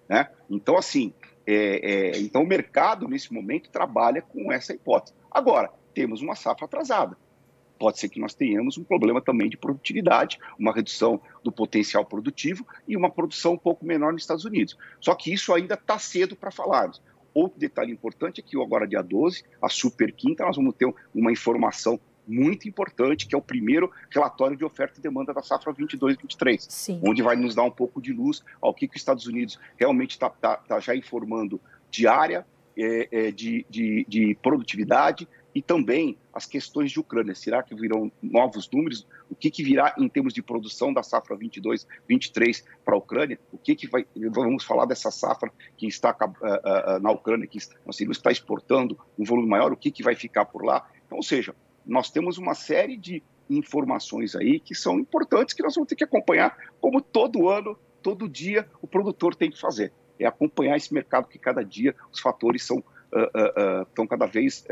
Né? 0.09 0.29
Então, 0.51 0.77
assim, 0.77 1.15
é, 1.47 2.15
é, 2.15 2.21
então 2.21 2.43
o 2.43 2.47
mercado, 2.47 3.09
nesse 3.09 3.33
momento, 3.33 3.71
trabalha 3.71 4.21
com 4.21 4.53
essa 4.53 4.75
hipótese. 4.75 5.15
Agora, 5.31 5.71
temos 5.95 6.21
uma 6.21 6.35
safra 6.35 6.67
atrasada. 6.67 7.17
Pode 7.79 7.99
ser 7.99 8.09
que 8.09 8.21
nós 8.21 8.33
tenhamos 8.33 8.79
um 8.79 8.85
problema 8.85 9.21
também 9.21 9.49
de 9.49 9.57
produtividade, 9.57 10.39
uma 10.57 10.73
redução 10.73 11.21
do 11.43 11.51
potencial 11.51 12.05
produtivo 12.05 12.65
e 12.87 12.97
uma 12.97 13.11
produção 13.11 13.55
um 13.55 13.59
pouco 13.59 13.85
menor 13.85 14.13
nos 14.13 14.23
Estados 14.23 14.45
Unidos. 14.45 14.79
Só 15.01 15.15
que 15.17 15.33
isso 15.33 15.53
ainda 15.53 15.75
está 15.75 15.99
cedo 15.99 16.37
para 16.37 16.53
falarmos. 16.53 17.03
Outro 17.34 17.58
detalhe 17.58 17.93
importante 17.93 18.40
é 18.40 18.43
que 18.43 18.61
agora, 18.61 18.87
dia 18.87 19.02
12, 19.02 19.44
a 19.61 19.69
Super 19.69 20.12
Quinta, 20.12 20.44
nós 20.44 20.56
vamos 20.56 20.75
ter 20.75 20.93
uma 21.14 21.32
informação 21.32 21.99
muito 22.26 22.69
importante, 22.69 23.26
que 23.26 23.34
é 23.34 23.38
o 23.38 23.43
primeiro 23.43 23.90
relatório 24.11 24.56
de 24.56 24.64
oferta 24.64 24.99
e 24.99 25.02
demanda 25.02 25.34
da 25.34 25.43
safra 25.43 25.73
22-23, 25.73 27.00
onde 27.02 27.23
vai 27.23 27.37
nos 27.37 27.55
dar 27.55 27.64
um 27.64 27.70
pouco 27.70 28.00
de 28.00 28.12
luz 28.12 28.43
ao 28.61 28.73
que, 28.73 28.87
que 28.87 28.96
os 28.96 29.00
Estados 29.00 29.26
Unidos 29.26 29.58
realmente 29.76 30.12
está 30.12 30.31
tá, 30.31 30.56
tá 30.56 30.79
já 30.79 30.94
informando 30.94 31.61
de 31.90 32.06
área, 32.06 32.46
é, 32.76 33.08
é, 33.11 33.31
de, 33.31 33.67
de, 33.69 34.06
de 34.08 34.38
produtividade, 34.40 35.29
e 35.55 35.61
também 35.61 36.17
as 36.32 36.46
questões 36.46 36.90
de 36.90 36.99
Ucrânia. 36.99 37.34
Será 37.34 37.62
que 37.62 37.75
virão 37.75 38.11
novos 38.23 38.69
números? 38.70 39.06
O 39.31 39.34
que, 39.34 39.50
que 39.50 39.62
virá 39.62 39.94
em 39.99 40.08
termos 40.08 40.32
de 40.32 40.43
produção 40.43 40.93
da 40.93 41.02
safra 41.02 41.37
22, 41.37 41.87
23 42.08 42.64
para 42.84 42.94
a 42.94 42.99
Ucrânia? 42.99 43.38
O 43.52 43.58
que, 43.58 43.75
que 43.75 43.87
vai. 43.87 44.06
Vamos 44.31 44.64
falar 44.64 44.87
dessa 44.87 45.11
safra 45.11 45.52
que 45.76 45.87
está 45.87 46.11
uh, 46.11 46.96
uh, 46.96 47.00
na 47.00 47.11
Ucrânia, 47.11 47.46
que 47.46 47.58
nós 47.84 48.00
está 48.00 48.31
exportando 48.31 48.99
um 49.19 49.25
volume 49.25 49.49
maior, 49.49 49.73
o 49.73 49.76
que, 49.76 49.90
que 49.90 50.02
vai 50.02 50.14
ficar 50.14 50.46
por 50.46 50.64
lá? 50.64 50.88
Então, 51.06 51.19
ou 51.19 51.23
seja, 51.23 51.55
nós 51.84 52.11
temos 52.11 52.38
uma 52.38 52.55
série 52.55 52.96
de 52.96 53.23
informações 53.50 54.34
aí 54.34 54.58
que 54.58 54.75
são 54.75 54.99
importantes 54.99 55.55
que 55.55 55.62
nós 55.62 55.75
vamos 55.75 55.88
ter 55.88 55.96
que 55.96 56.05
acompanhar, 56.05 56.56
como 56.81 57.02
todo 57.02 57.49
ano, 57.49 57.76
todo 58.02 58.29
dia, 58.29 58.67
o 58.81 58.87
produtor 58.87 59.34
tem 59.34 59.50
que 59.50 59.61
fazer. 59.61 59.93
É 60.19 60.26
acompanhar 60.26 60.76
esse 60.76 60.94
mercado 60.94 61.29
que 61.29 61.38
cada 61.38 61.62
dia 61.62 61.94
os 62.11 62.20
fatores 62.20 62.64
são 62.64 62.79
uh, 62.79 63.82
estão 63.82 64.06
cada 64.06 64.26
vez 64.26 64.64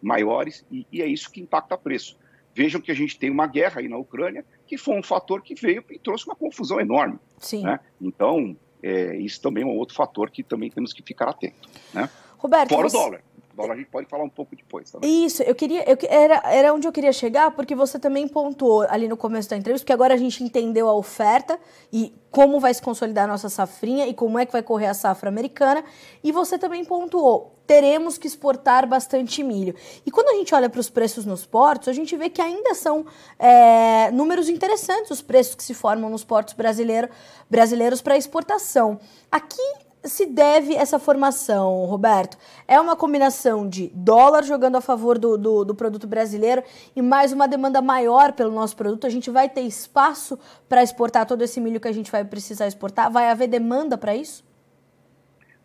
maiores 0.00 0.64
e, 0.70 0.86
e 0.90 1.02
é 1.02 1.06
isso 1.06 1.30
que 1.30 1.40
impacta 1.40 1.74
o 1.74 1.78
preço. 1.78 2.16
Vejam 2.54 2.80
que 2.80 2.90
a 2.90 2.94
gente 2.94 3.18
tem 3.18 3.30
uma 3.30 3.46
guerra 3.46 3.80
aí 3.80 3.88
na 3.88 3.96
Ucrânia, 3.96 4.44
que 4.66 4.76
foi 4.76 4.98
um 4.98 5.02
fator 5.02 5.42
que 5.42 5.54
veio 5.54 5.84
e 5.90 5.98
trouxe 5.98 6.26
uma 6.26 6.34
confusão 6.34 6.80
enorme. 6.80 7.18
Sim. 7.38 7.62
Né? 7.62 7.78
Então, 8.00 8.56
é, 8.82 9.16
isso 9.16 9.40
também 9.40 9.62
é 9.62 9.66
um 9.66 9.76
outro 9.76 9.94
fator 9.94 10.30
que 10.30 10.42
também 10.42 10.70
temos 10.70 10.92
que 10.92 11.02
ficar 11.02 11.28
atento. 11.28 11.68
Né? 11.94 12.08
Roberto, 12.36 12.70
Fora 12.70 12.88
você... 12.88 12.96
o 12.96 13.00
dólar 13.00 13.22
dólar 13.58 13.74
a 13.74 13.76
gente 13.76 13.90
pode 13.90 14.08
falar 14.08 14.22
um 14.22 14.28
pouco 14.28 14.54
depois. 14.54 14.90
Tá 14.90 15.00
Isso, 15.02 15.42
eu 15.42 15.54
queria. 15.54 15.82
Eu, 15.90 15.98
era, 16.08 16.40
era 16.44 16.72
onde 16.72 16.86
eu 16.86 16.92
queria 16.92 17.12
chegar, 17.12 17.50
porque 17.50 17.74
você 17.74 17.98
também 17.98 18.28
pontuou 18.28 18.86
ali 18.88 19.08
no 19.08 19.16
começo 19.16 19.50
da 19.50 19.56
entrevista, 19.56 19.84
porque 19.84 19.92
agora 19.92 20.14
a 20.14 20.16
gente 20.16 20.42
entendeu 20.42 20.88
a 20.88 20.94
oferta 20.94 21.58
e 21.92 22.14
como 22.30 22.60
vai 22.60 22.72
se 22.72 22.80
consolidar 22.80 23.24
a 23.24 23.26
nossa 23.26 23.48
safrinha 23.48 24.06
e 24.06 24.14
como 24.14 24.38
é 24.38 24.46
que 24.46 24.52
vai 24.52 24.62
correr 24.62 24.86
a 24.86 24.94
safra 24.94 25.28
americana. 25.28 25.84
E 26.22 26.30
você 26.30 26.56
também 26.56 26.84
pontuou, 26.84 27.57
teremos 27.68 28.16
que 28.16 28.26
exportar 28.26 28.88
bastante 28.88 29.42
milho. 29.42 29.74
E 30.06 30.10
quando 30.10 30.30
a 30.30 30.32
gente 30.32 30.54
olha 30.54 30.70
para 30.70 30.80
os 30.80 30.88
preços 30.88 31.26
nos 31.26 31.44
portos, 31.44 31.86
a 31.88 31.92
gente 31.92 32.16
vê 32.16 32.30
que 32.30 32.40
ainda 32.40 32.74
são 32.74 33.04
é, 33.38 34.10
números 34.10 34.48
interessantes 34.48 35.10
os 35.10 35.20
preços 35.20 35.54
que 35.54 35.62
se 35.62 35.74
formam 35.74 36.08
nos 36.08 36.24
portos 36.24 36.54
brasileiro, 36.54 37.10
brasileiros 37.50 38.00
para 38.00 38.16
exportação. 38.16 38.98
Aqui 39.30 39.60
se 40.02 40.24
deve 40.24 40.74
essa 40.74 40.98
formação, 40.98 41.84
Roberto? 41.84 42.38
É 42.66 42.80
uma 42.80 42.96
combinação 42.96 43.68
de 43.68 43.88
dólar 43.94 44.44
jogando 44.44 44.76
a 44.76 44.80
favor 44.80 45.18
do, 45.18 45.36
do, 45.36 45.64
do, 45.64 45.74
produto 45.74 46.06
brasileiro 46.06 46.62
e 46.96 47.02
mais 47.02 47.32
uma 47.32 47.46
demanda 47.46 47.82
maior 47.82 48.32
pelo 48.32 48.50
nosso 48.50 48.76
produto? 48.76 49.06
A 49.06 49.10
gente 49.10 49.30
vai 49.30 49.46
ter 49.46 49.60
espaço 49.62 50.38
para 50.70 50.82
exportar 50.82 51.26
todo 51.26 51.42
esse 51.42 51.60
milho 51.60 51.80
que 51.80 51.88
a 51.88 51.92
gente 51.92 52.10
vai 52.10 52.24
precisar 52.24 52.66
exportar? 52.66 53.12
Vai 53.12 53.28
haver 53.28 53.48
demanda 53.48 53.98
para 53.98 54.16
isso? 54.16 54.47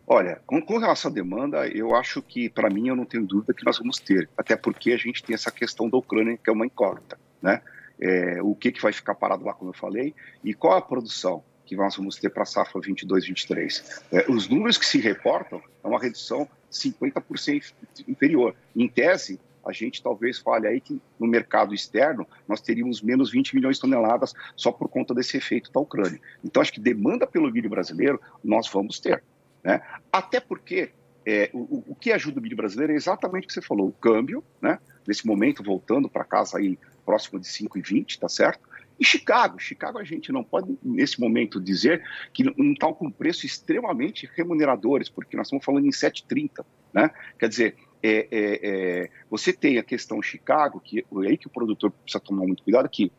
Olha, 0.06 0.40
com, 0.46 0.60
com, 0.60 0.78
relação 0.78 1.10
à 1.10 1.14
demanda, 1.14 1.66
eu 1.68 1.94
acho 1.94 2.20
que, 2.20 2.48
para 2.48 2.68
mim, 2.68 2.88
eu 2.88 2.96
não 2.96 3.06
tenho 3.06 3.26
dúvida 3.26 3.54
que 3.54 3.64
nós 3.64 3.78
vamos 3.78 3.98
ter, 3.98 4.28
até 4.36 4.54
porque 4.54 4.92
a 4.92 4.98
gente 4.98 5.22
tem 5.22 5.34
essa 5.34 5.50
questão 5.50 5.88
da 5.88 5.96
Ucrânia, 5.96 6.36
que 6.36 6.50
é 6.50 6.52
uma 6.52 6.66
incógnita, 6.66 7.18
né? 7.40 7.62
É, 7.98 8.42
o 8.42 8.54
que, 8.54 8.72
que 8.72 8.82
vai 8.82 8.92
ficar 8.92 9.14
parado 9.14 9.44
lá, 9.44 9.54
como 9.54 9.70
eu 9.70 9.74
falei, 9.74 10.14
e 10.42 10.52
qual 10.52 10.76
a 10.76 10.82
produção 10.82 11.42
que 11.64 11.74
nós 11.74 11.96
vamos 11.96 12.16
ter 12.16 12.30
para 12.30 12.42
a 12.42 12.46
safra 12.46 12.80
22, 12.80 13.26
23. 13.26 14.02
É, 14.12 14.30
os 14.30 14.48
números 14.48 14.76
que 14.76 14.86
se 14.86 14.98
reportam 14.98 15.62
é 15.82 15.86
uma 15.86 15.98
redução 15.98 16.48
50% 16.70 17.72
inferior. 18.06 18.54
Em 18.76 18.88
tese, 18.88 19.40
a 19.64 19.72
gente 19.72 20.02
talvez 20.02 20.38
fale 20.38 20.66
aí 20.66 20.80
que 20.80 21.00
no 21.18 21.26
mercado 21.26 21.74
externo 21.74 22.26
nós 22.46 22.60
teríamos 22.60 23.00
menos 23.00 23.30
20 23.30 23.54
milhões 23.54 23.76
de 23.76 23.82
toneladas 23.82 24.34
só 24.54 24.70
por 24.70 24.88
conta 24.88 25.14
desse 25.14 25.36
efeito 25.36 25.72
da 25.72 25.80
Ucrânia. 25.80 26.20
Então, 26.44 26.60
acho 26.60 26.72
que 26.72 26.80
demanda 26.80 27.26
pelo 27.26 27.50
milho 27.50 27.70
brasileiro 27.70 28.20
nós 28.42 28.68
vamos 28.68 29.00
ter. 29.00 29.22
Né? 29.64 29.80
Até 30.12 30.38
porque 30.38 30.90
é, 31.26 31.50
o, 31.54 31.82
o, 31.92 31.94
que 31.94 32.12
ajuda 32.12 32.38
o 32.38 32.42
milho 32.42 32.56
brasileiro 32.56 32.92
é 32.92 32.96
exatamente 32.96 33.44
o 33.44 33.48
que 33.48 33.54
você 33.54 33.62
falou, 33.62 33.88
o 33.88 33.92
câmbio, 33.92 34.44
né? 34.60 34.78
nesse 35.08 35.26
momento 35.26 35.62
voltando 35.62 36.08
para 36.08 36.24
casa 36.24 36.58
aí 36.58 36.78
próximo 37.04 37.40
de 37.40 37.46
5,20, 37.46 38.18
tá 38.18 38.28
certo? 38.28 38.68
E 38.98 39.04
Chicago, 39.04 39.58
Chicago 39.58 39.98
a 39.98 40.04
gente 40.04 40.30
não 40.30 40.44
pode, 40.44 40.78
nesse 40.82 41.20
momento, 41.20 41.60
dizer 41.60 42.02
que 42.32 42.44
não 42.44 42.72
está 42.72 42.92
com 42.92 43.10
preço 43.10 43.44
extremamente 43.44 44.30
remuneradores, 44.34 45.08
porque 45.08 45.36
nós 45.36 45.46
estamos 45.46 45.64
falando 45.64 45.86
em 45.86 45.90
7,30, 45.90 46.64
né? 46.92 47.10
Quer 47.38 47.48
dizer, 47.48 47.76
é, 48.02 48.28
é, 48.30 48.60
é, 49.00 49.10
você 49.28 49.52
tem 49.52 49.78
a 49.78 49.82
questão 49.82 50.22
Chicago, 50.22 50.80
que 50.80 51.00
é 51.00 51.26
aí 51.26 51.36
que 51.36 51.46
o 51.46 51.50
produtor 51.50 51.90
precisa 51.90 52.22
tomar 52.22 52.46
muito 52.46 52.62
cuidado, 52.62 52.88
que 52.88 53.10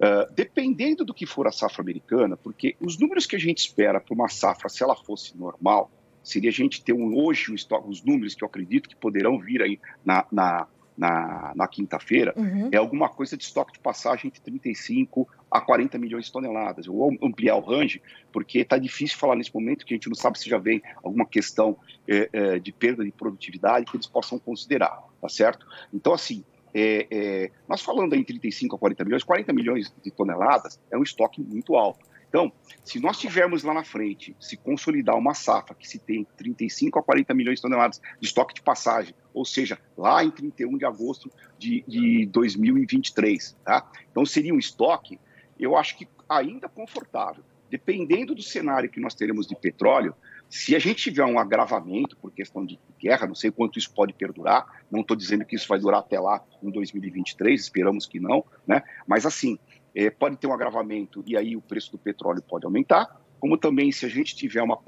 uh, 0.00 0.32
dependendo 0.34 1.04
do 1.04 1.14
que 1.14 1.26
for 1.26 1.46
a 1.46 1.52
safra 1.52 1.82
americana, 1.82 2.36
porque 2.36 2.76
os 2.80 2.98
números 2.98 3.26
que 3.26 3.36
a 3.36 3.38
gente 3.38 3.58
espera 3.58 4.00
para 4.00 4.14
uma 4.14 4.28
safra, 4.28 4.68
se 4.68 4.82
ela 4.82 4.96
fosse 4.96 5.36
normal, 5.36 5.90
seria 6.22 6.50
a 6.50 6.52
gente 6.52 6.82
ter 6.82 6.92
um, 6.92 7.16
hoje 7.16 7.52
os 7.52 8.02
números 8.02 8.34
que 8.34 8.44
eu 8.44 8.48
acredito 8.48 8.88
que 8.88 8.96
poderão 8.96 9.38
vir 9.38 9.62
aí 9.62 9.80
na, 10.04 10.26
na, 10.30 10.66
na, 10.96 11.52
na 11.56 11.66
quinta-feira, 11.66 12.34
uhum. 12.36 12.68
é 12.70 12.76
alguma 12.76 13.08
coisa 13.08 13.36
de 13.36 13.42
estoque 13.42 13.72
de 13.72 13.78
passagem 13.78 14.28
entre 14.28 14.40
35 14.42 15.26
a 15.50 15.60
40 15.60 15.96
milhões 15.98 16.26
de 16.26 16.32
toneladas. 16.32 16.86
Eu 16.86 16.92
vou 16.92 17.16
ampliar 17.22 17.56
o 17.56 17.60
range, 17.60 18.02
porque 18.30 18.58
está 18.58 18.76
difícil 18.76 19.16
falar 19.16 19.34
nesse 19.34 19.52
momento, 19.54 19.86
que 19.86 19.94
a 19.94 19.96
gente 19.96 20.08
não 20.08 20.14
sabe 20.14 20.38
se 20.38 20.48
já 20.48 20.58
vem 20.58 20.82
alguma 21.02 21.24
questão 21.24 21.76
é, 22.06 22.28
é, 22.32 22.58
de 22.58 22.70
perda 22.70 23.02
de 23.02 23.10
produtividade 23.10 23.86
que 23.86 23.96
eles 23.96 24.06
possam 24.06 24.38
considerar, 24.38 25.02
tá 25.20 25.28
certo? 25.28 25.66
Então, 25.92 26.12
assim, 26.12 26.44
é, 26.74 27.06
é, 27.10 27.50
nós 27.68 27.82
falando 27.82 28.14
em 28.14 28.22
35 28.22 28.76
a 28.76 28.78
40 28.78 29.04
milhões, 29.04 29.24
40 29.24 29.52
milhões 29.52 29.94
de 30.02 30.10
toneladas 30.10 30.80
é 30.90 30.96
um 30.96 31.02
estoque 31.02 31.40
muito 31.40 31.76
alto. 31.76 32.08
Então, 32.28 32.52
se 32.84 33.00
nós 33.00 33.18
tivermos 33.18 33.64
lá 33.64 33.74
na 33.74 33.82
frente, 33.82 34.36
se 34.38 34.56
consolidar 34.56 35.16
uma 35.16 35.34
safra 35.34 35.74
que 35.74 35.86
se 35.86 35.98
tem 35.98 36.24
35 36.36 37.00
a 37.00 37.02
40 37.02 37.34
milhões 37.34 37.56
de 37.56 37.62
toneladas 37.62 38.00
de 38.20 38.26
estoque 38.26 38.54
de 38.54 38.62
passagem, 38.62 39.12
ou 39.34 39.44
seja, 39.44 39.76
lá 39.98 40.22
em 40.22 40.30
31 40.30 40.78
de 40.78 40.84
agosto 40.84 41.28
de, 41.58 41.84
de 41.88 42.26
2023, 42.26 43.56
tá? 43.64 43.90
Então, 44.12 44.24
seria 44.24 44.54
um 44.54 44.58
estoque, 44.60 45.18
eu 45.58 45.76
acho 45.76 45.98
que 45.98 46.06
ainda 46.28 46.68
confortável. 46.68 47.42
Dependendo 47.68 48.32
do 48.32 48.42
cenário 48.42 48.88
que 48.88 49.00
nós 49.00 49.14
teremos 49.14 49.46
de 49.46 49.56
petróleo, 49.56 50.14
se 50.50 50.74
a 50.74 50.80
gente 50.80 51.04
tiver 51.04 51.24
um 51.24 51.38
agravamento 51.38 52.16
por 52.16 52.32
questão 52.32 52.66
de 52.66 52.78
guerra, 52.98 53.28
não 53.28 53.36
sei 53.36 53.52
quanto 53.52 53.78
isso 53.78 53.94
pode 53.94 54.12
perdurar, 54.12 54.66
não 54.90 55.00
estou 55.00 55.16
dizendo 55.16 55.44
que 55.44 55.54
isso 55.54 55.68
vai 55.68 55.78
durar 55.78 56.00
até 56.00 56.18
lá 56.18 56.44
em 56.60 56.70
2023, 56.70 57.60
esperamos 57.60 58.04
que 58.04 58.18
não, 58.18 58.44
né? 58.66 58.82
Mas 59.06 59.24
assim, 59.24 59.60
é, 59.94 60.10
pode 60.10 60.36
ter 60.36 60.48
um 60.48 60.52
agravamento 60.52 61.22
e 61.24 61.36
aí 61.36 61.56
o 61.56 61.62
preço 61.62 61.92
do 61.92 61.98
petróleo 61.98 62.42
pode 62.42 62.66
aumentar, 62.66 63.20
como 63.38 63.56
também 63.56 63.92
se 63.92 64.04
a 64.04 64.08
gente 64.08 64.34
tiver 64.34 64.60
uma 64.60 64.78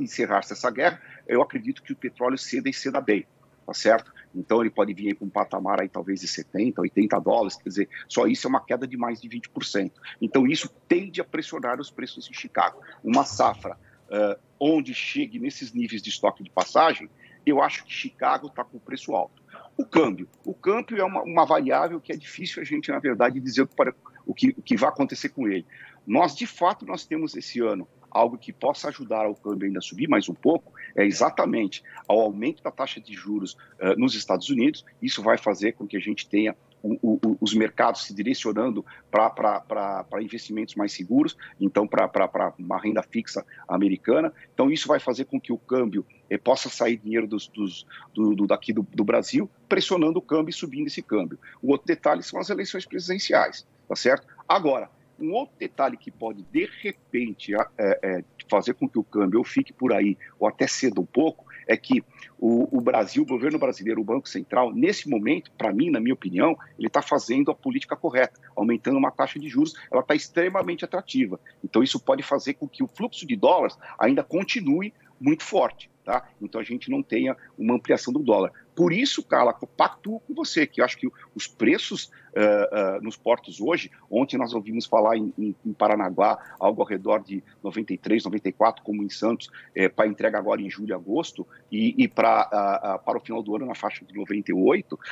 encerrar-se 0.00 0.52
essa 0.52 0.68
guerra, 0.68 1.00
eu 1.28 1.40
acredito 1.40 1.80
que 1.80 1.92
o 1.92 1.96
petróleo 1.96 2.36
ceda 2.36 2.68
e 2.68 2.74
ceda 2.74 3.00
bem, 3.00 3.24
tá 3.64 3.72
certo? 3.72 4.12
Então 4.34 4.60
ele 4.60 4.70
pode 4.70 4.92
vir 4.92 5.14
com 5.14 5.26
um 5.26 5.30
patamar 5.30 5.80
aí 5.80 5.88
talvez 5.88 6.20
de 6.20 6.26
70, 6.26 6.80
80 6.80 7.20
dólares, 7.20 7.56
quer 7.56 7.68
dizer, 7.68 7.88
só 8.08 8.26
isso 8.26 8.48
é 8.48 8.50
uma 8.50 8.64
queda 8.64 8.86
de 8.86 8.96
mais 8.96 9.20
de 9.20 9.28
20%. 9.28 9.92
Então 10.20 10.44
isso 10.44 10.68
tende 10.88 11.20
a 11.20 11.24
pressionar 11.24 11.80
os 11.80 11.90
preços 11.90 12.28
em 12.28 12.34
Chicago. 12.34 12.80
Uma 13.02 13.24
safra 13.24 13.78
uh, 14.08 14.38
onde 14.64 14.94
chegue 14.94 15.40
nesses 15.40 15.72
níveis 15.72 16.00
de 16.00 16.08
estoque 16.08 16.44
de 16.44 16.48
passagem, 16.50 17.10
eu 17.44 17.60
acho 17.60 17.84
que 17.84 17.92
Chicago 17.92 18.46
está 18.46 18.62
com 18.62 18.78
preço 18.78 19.12
alto. 19.12 19.42
O 19.76 19.84
câmbio. 19.84 20.28
O 20.44 20.54
câmbio 20.54 21.00
é 21.00 21.04
uma, 21.04 21.22
uma, 21.22 21.44
variável 21.44 22.00
que 22.00 22.12
é 22.12 22.16
difícil 22.16 22.62
a 22.62 22.64
gente, 22.64 22.88
na 22.88 23.00
verdade, 23.00 23.40
dizer 23.40 23.66
para 23.66 23.92
o 24.24 24.32
que, 24.32 24.50
o 24.56 24.62
que 24.62 24.76
vai 24.76 24.88
acontecer 24.88 25.30
com 25.30 25.48
ele. 25.48 25.66
Nós, 26.06 26.36
de 26.36 26.46
fato, 26.46 26.86
nós 26.86 27.04
temos 27.04 27.34
esse 27.34 27.58
ano 27.58 27.88
algo 28.08 28.38
que 28.38 28.52
possa 28.52 28.88
ajudar 28.88 29.26
o 29.26 29.34
câmbio 29.34 29.66
ainda 29.66 29.80
a 29.80 29.82
subir 29.82 30.08
mais 30.08 30.28
um 30.28 30.34
pouco, 30.34 30.72
é 30.94 31.04
exatamente 31.04 31.82
ao 32.06 32.20
aumento 32.20 32.62
da 32.62 32.70
taxa 32.70 33.00
de 33.00 33.14
juros 33.14 33.54
uh, 33.80 33.98
nos 33.98 34.14
Estados 34.14 34.48
Unidos. 34.48 34.84
Isso 35.00 35.22
vai 35.22 35.38
fazer 35.38 35.72
com 35.72 35.88
que 35.88 35.96
a 35.96 36.00
gente 36.00 36.28
tenha 36.28 36.54
o, 36.82 37.18
o, 37.24 37.36
os 37.40 37.54
mercados 37.54 38.04
se 38.04 38.14
direcionando 38.14 38.84
para 39.10 40.04
investimentos 40.20 40.74
mais 40.74 40.92
seguros, 40.92 41.36
então 41.60 41.86
para 41.86 42.52
uma 42.58 42.78
renda 42.78 43.02
fixa 43.02 43.44
americana. 43.68 44.32
Então 44.52 44.70
isso 44.70 44.88
vai 44.88 44.98
fazer 44.98 45.24
com 45.26 45.40
que 45.40 45.52
o 45.52 45.58
câmbio 45.58 46.04
eh, 46.28 46.38
possa 46.38 46.68
sair 46.68 46.96
dinheiro 46.96 47.26
dos, 47.26 47.48
dos, 47.48 47.86
do, 48.12 48.34
do, 48.34 48.46
daqui 48.46 48.72
do, 48.72 48.82
do 48.82 49.04
Brasil, 49.04 49.48
pressionando 49.68 50.18
o 50.18 50.22
câmbio 50.22 50.50
e 50.50 50.54
subindo 50.54 50.88
esse 50.88 51.02
câmbio. 51.02 51.38
O 51.62 51.70
outro 51.70 51.86
detalhe 51.86 52.22
são 52.22 52.40
as 52.40 52.50
eleições 52.50 52.84
presidenciais, 52.84 53.66
tá 53.88 53.96
certo? 53.96 54.26
Agora, 54.48 54.90
um 55.18 55.32
outro 55.32 55.54
detalhe 55.58 55.96
que 55.96 56.10
pode, 56.10 56.42
de 56.42 56.68
repente, 56.82 57.54
é, 57.54 57.60
é, 57.78 58.24
fazer 58.50 58.74
com 58.74 58.88
que 58.88 58.98
o 58.98 59.04
câmbio 59.04 59.44
fique 59.44 59.72
por 59.72 59.92
aí, 59.92 60.18
ou 60.38 60.48
até 60.48 60.66
ceda 60.66 61.00
um 61.00 61.06
pouco, 61.06 61.44
é 61.72 61.76
que 61.76 62.04
o, 62.38 62.76
o, 62.76 62.80
Brasil, 62.80 63.22
o 63.22 63.26
governo 63.26 63.58
brasileiro, 63.58 64.00
o 64.00 64.04
Banco 64.04 64.28
Central, 64.28 64.72
nesse 64.74 65.08
momento, 65.08 65.50
para 65.56 65.72
mim, 65.72 65.90
na 65.90 66.00
minha 66.00 66.14
opinião, 66.14 66.56
ele 66.78 66.88
está 66.88 67.00
fazendo 67.00 67.50
a 67.50 67.54
política 67.54 67.96
correta, 67.96 68.40
aumentando 68.56 68.98
uma 68.98 69.10
taxa 69.10 69.38
de 69.38 69.48
juros, 69.48 69.74
ela 69.90 70.02
está 70.02 70.14
extremamente 70.14 70.84
atrativa. 70.84 71.38
Então, 71.64 71.82
isso 71.82 72.00
pode 72.00 72.22
fazer 72.22 72.54
com 72.54 72.68
que 72.68 72.82
o 72.82 72.88
fluxo 72.88 73.26
de 73.26 73.36
dólares 73.36 73.78
ainda 73.98 74.22
continue 74.22 74.92
muito 75.20 75.44
forte. 75.44 75.90
Tá? 76.04 76.28
Então 76.40 76.60
a 76.60 76.64
gente 76.64 76.90
não 76.90 77.00
tenha 77.00 77.36
uma 77.56 77.74
ampliação 77.74 78.12
do 78.12 78.18
dólar. 78.18 78.50
Por 78.74 78.92
isso, 78.92 79.22
Carla, 79.22 79.52
pactuo 79.76 80.20
com 80.20 80.34
você, 80.34 80.66
que 80.66 80.80
eu 80.80 80.84
acho 80.84 80.96
que 80.96 81.08
os 81.34 81.46
preços 81.46 82.04
uh, 82.04 82.98
uh, 82.98 83.02
nos 83.02 83.16
portos 83.16 83.60
hoje, 83.60 83.90
ontem 84.10 84.38
nós 84.38 84.54
ouvimos 84.54 84.86
falar 84.86 85.16
em, 85.16 85.32
em, 85.38 85.54
em, 85.64 85.72
Paranaguá 85.72 86.38
algo 86.58 86.80
ao 86.80 86.88
redor 86.88 87.22
de 87.22 87.44
93, 87.62 88.24
94, 88.24 88.82
como 88.82 89.02
em 89.02 89.10
Santos, 89.10 89.50
eh, 89.74 89.88
para 89.88 90.08
entrega 90.08 90.38
agora 90.38 90.62
em 90.62 90.70
julho 90.70 90.94
agosto, 90.94 91.46
e, 91.70 91.94
e 92.02 92.08
pra, 92.08 92.48
uh, 92.48 93.04
para 93.04 93.18
o 93.18 93.20
final 93.20 93.42
do 93.42 93.56
ano 93.56 93.66
na 93.66 93.74
faixa 93.74 94.04
de 94.04 94.14
98. 94.14 94.96
Quer 94.96 95.06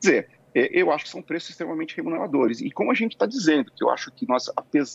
dizer, 0.00 0.30
eu 0.54 0.90
acho 0.90 1.04
que 1.04 1.10
são 1.10 1.22
preços 1.22 1.50
extremamente 1.50 1.96
remuneradores. 1.96 2.60
E 2.60 2.70
como 2.70 2.90
a 2.90 2.94
gente 2.94 3.12
está 3.12 3.26
dizendo, 3.26 3.70
que 3.74 3.82
eu 3.82 3.90
acho 3.90 4.10
que 4.10 4.26
nós, 4.28 4.50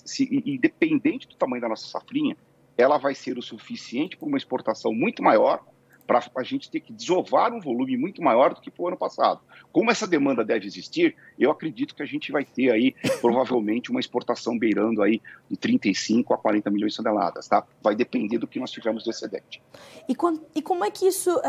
se, 0.06 0.44
independente 0.46 1.28
do 1.28 1.36
tamanho 1.36 1.62
da 1.62 1.70
nossa 1.70 1.88
safrinha, 1.88 2.36
ela 2.78 2.98
vai 2.98 3.16
ser 3.16 3.38
o 3.38 3.42
suficiente 3.42 4.16
para 4.16 4.28
uma 4.28 4.38
exportação 4.38 4.94
muito 4.94 5.24
maior, 5.24 5.66
para 6.08 6.24
a 6.38 6.44
gente 6.44 6.72
ter 6.72 6.80
que 6.80 6.94
desovar 6.94 7.54
um 7.54 7.60
volume 7.60 7.98
muito 7.98 8.22
maior 8.22 8.54
do 8.54 8.62
que 8.62 8.72
o 8.76 8.88
ano 8.88 8.96
passado. 8.96 9.42
Como 9.74 9.92
essa 9.92 10.08
demanda 10.08 10.44
deve 10.44 10.66
existir, 10.66 11.16
eu 11.38 11.52
acredito 11.52 11.94
que 11.94 12.02
a 12.02 12.06
gente 12.06 12.32
vai 12.32 12.46
ter 12.46 12.72
aí, 12.72 12.96
provavelmente, 13.20 13.92
uma 13.92 14.00
exportação 14.00 14.58
beirando 14.58 15.04
aí 15.04 15.22
de 15.50 15.58
35 15.58 16.34
a 16.34 16.38
40 16.38 16.70
milhões 16.72 16.94
de 16.94 16.98
toneladas, 16.98 17.48
tá? 17.48 17.66
Vai 17.84 17.94
depender 17.94 18.38
do 18.38 18.48
que 18.48 18.58
nós 18.60 18.72
tivermos 18.72 19.04
de 19.04 19.10
excedente. 19.10 19.62
E, 20.08 20.16
com, 20.16 20.40
e 20.56 20.62
como 20.62 20.86
é 20.86 20.90
que 20.90 21.06
isso 21.06 21.36
uh, 21.38 21.42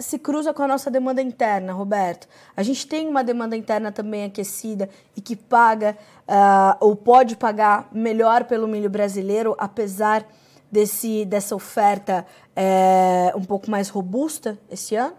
se 0.00 0.18
cruza 0.18 0.54
com 0.54 0.62
a 0.62 0.68
nossa 0.68 0.90
demanda 0.90 1.20
interna, 1.20 1.74
Roberto? 1.74 2.26
A 2.56 2.62
gente 2.62 2.86
tem 2.86 3.06
uma 3.06 3.22
demanda 3.22 3.56
interna 3.56 3.92
também 3.92 4.24
aquecida 4.24 4.88
e 5.14 5.20
que 5.20 5.36
paga, 5.36 5.96
uh, 6.26 6.76
ou 6.80 6.96
pode 6.96 7.36
pagar 7.36 7.88
melhor 7.92 8.44
pelo 8.44 8.66
milho 8.66 8.88
brasileiro, 8.88 9.54
apesar 9.58 10.26
desse, 10.70 11.24
dessa 11.24 11.54
oferta 11.54 12.26
é, 12.54 13.32
um 13.36 13.44
pouco 13.44 13.70
mais 13.70 13.88
robusta 13.88 14.58
esse 14.70 14.94
ano? 14.94 15.16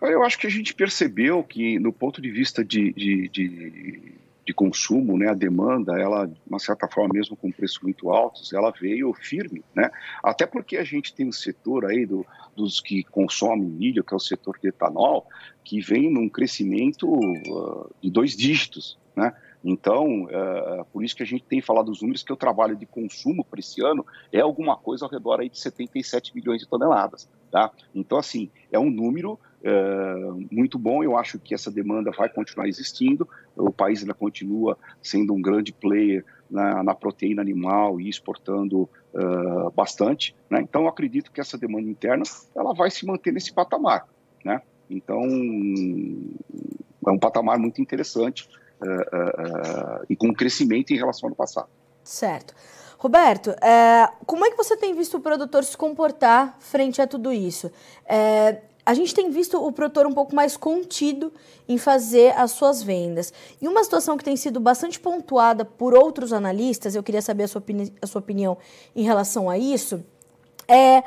Eu 0.00 0.22
acho 0.22 0.38
que 0.38 0.46
a 0.46 0.50
gente 0.50 0.74
percebeu 0.74 1.42
que, 1.42 1.78
no 1.78 1.92
ponto 1.92 2.22
de 2.22 2.30
vista 2.30 2.64
de, 2.64 2.92
de, 2.92 3.28
de, 3.28 4.14
de 4.46 4.54
consumo, 4.54 5.18
né, 5.18 5.28
a 5.28 5.34
demanda, 5.34 5.98
ela, 6.00 6.26
de 6.26 6.40
uma 6.48 6.60
certa 6.60 6.86
forma, 6.86 7.14
mesmo 7.14 7.36
com 7.36 7.50
preços 7.50 7.80
muito 7.82 8.08
altos, 8.10 8.52
ela 8.52 8.70
veio 8.70 9.12
firme, 9.12 9.64
né? 9.74 9.90
Até 10.22 10.46
porque 10.46 10.76
a 10.76 10.84
gente 10.84 11.12
tem 11.12 11.26
um 11.26 11.32
setor 11.32 11.84
aí 11.84 12.06
do, 12.06 12.24
dos 12.56 12.80
que 12.80 13.02
consomem 13.04 13.68
milho, 13.68 14.04
que 14.04 14.14
é 14.14 14.16
o 14.16 14.20
setor 14.20 14.56
de 14.62 14.68
etanol, 14.68 15.26
que 15.64 15.80
vem 15.80 16.10
num 16.10 16.28
crescimento 16.28 17.06
uh, 17.12 17.90
de 18.00 18.08
dois 18.08 18.36
dígitos, 18.36 18.96
né? 19.16 19.34
Então, 19.64 20.28
é, 20.30 20.84
por 20.92 21.02
isso 21.02 21.16
que 21.16 21.22
a 21.22 21.26
gente 21.26 21.44
tem 21.44 21.60
falado 21.60 21.86
dos 21.86 22.00
números 22.00 22.22
que 22.22 22.32
o 22.32 22.36
trabalho 22.36 22.76
de 22.76 22.86
consumo 22.86 23.44
para 23.44 23.58
esse 23.58 23.82
ano 23.84 24.06
é 24.32 24.40
alguma 24.40 24.76
coisa 24.76 25.04
ao 25.04 25.10
redor 25.10 25.40
aí 25.40 25.48
de 25.48 25.58
77 25.58 26.34
milhões 26.34 26.60
de 26.60 26.68
toneladas. 26.68 27.28
Tá? 27.50 27.70
Então, 27.94 28.18
assim, 28.18 28.50
é 28.70 28.78
um 28.78 28.90
número 28.90 29.38
é, 29.62 30.14
muito 30.50 30.78
bom. 30.78 31.02
Eu 31.02 31.16
acho 31.16 31.38
que 31.38 31.54
essa 31.54 31.70
demanda 31.70 32.10
vai 32.16 32.28
continuar 32.28 32.68
existindo. 32.68 33.28
O 33.56 33.72
país 33.72 34.00
ainda 34.00 34.14
continua 34.14 34.78
sendo 35.02 35.34
um 35.34 35.42
grande 35.42 35.72
player 35.72 36.24
na, 36.48 36.82
na 36.82 36.94
proteína 36.94 37.42
animal 37.42 38.00
e 38.00 38.08
exportando 38.08 38.88
é, 39.14 39.70
bastante. 39.74 40.36
Né? 40.48 40.60
Então, 40.62 40.82
eu 40.82 40.88
acredito 40.88 41.32
que 41.32 41.40
essa 41.40 41.58
demanda 41.58 41.88
interna 41.88 42.22
ela 42.54 42.72
vai 42.72 42.90
se 42.90 43.04
manter 43.04 43.32
nesse 43.32 43.52
patamar. 43.52 44.06
Né? 44.44 44.62
Então, 44.88 45.22
é 47.06 47.10
um 47.10 47.18
patamar 47.18 47.58
muito 47.58 47.80
interessante 47.80 48.48
uh, 48.80 50.00
uh, 50.02 50.06
e 50.08 50.16
com 50.16 50.32
crescimento 50.32 50.92
em 50.92 50.96
relação 50.96 51.26
ao 51.26 51.28
ano 51.28 51.36
passado. 51.36 51.68
Certo. 52.02 52.54
Roberto, 52.98 53.50
é, 53.62 54.10
como 54.26 54.44
é 54.44 54.50
que 54.50 54.56
você 54.56 54.76
tem 54.76 54.92
visto 54.92 55.18
o 55.18 55.20
produtor 55.20 55.62
se 55.62 55.76
comportar 55.76 56.56
frente 56.58 57.00
a 57.00 57.06
tudo 57.06 57.32
isso? 57.32 57.70
É, 58.04 58.58
a 58.84 58.92
gente 58.92 59.14
tem 59.14 59.30
visto 59.30 59.62
o 59.62 59.70
produtor 59.70 60.06
um 60.06 60.12
pouco 60.12 60.34
mais 60.34 60.56
contido 60.56 61.32
em 61.68 61.78
fazer 61.78 62.36
as 62.36 62.52
suas 62.52 62.82
vendas. 62.82 63.32
E 63.60 63.68
uma 63.68 63.84
situação 63.84 64.16
que 64.16 64.24
tem 64.24 64.36
sido 64.36 64.58
bastante 64.58 64.98
pontuada 64.98 65.64
por 65.64 65.94
outros 65.94 66.32
analistas, 66.32 66.94
eu 66.94 67.02
queria 67.02 67.22
saber 67.22 67.44
a 67.44 67.48
sua, 67.48 67.60
opini 67.60 67.92
a 68.02 68.06
sua 68.06 68.18
opinião 68.18 68.58
em 68.96 69.04
relação 69.04 69.48
a 69.48 69.56
isso, 69.56 70.02
é 70.66 71.04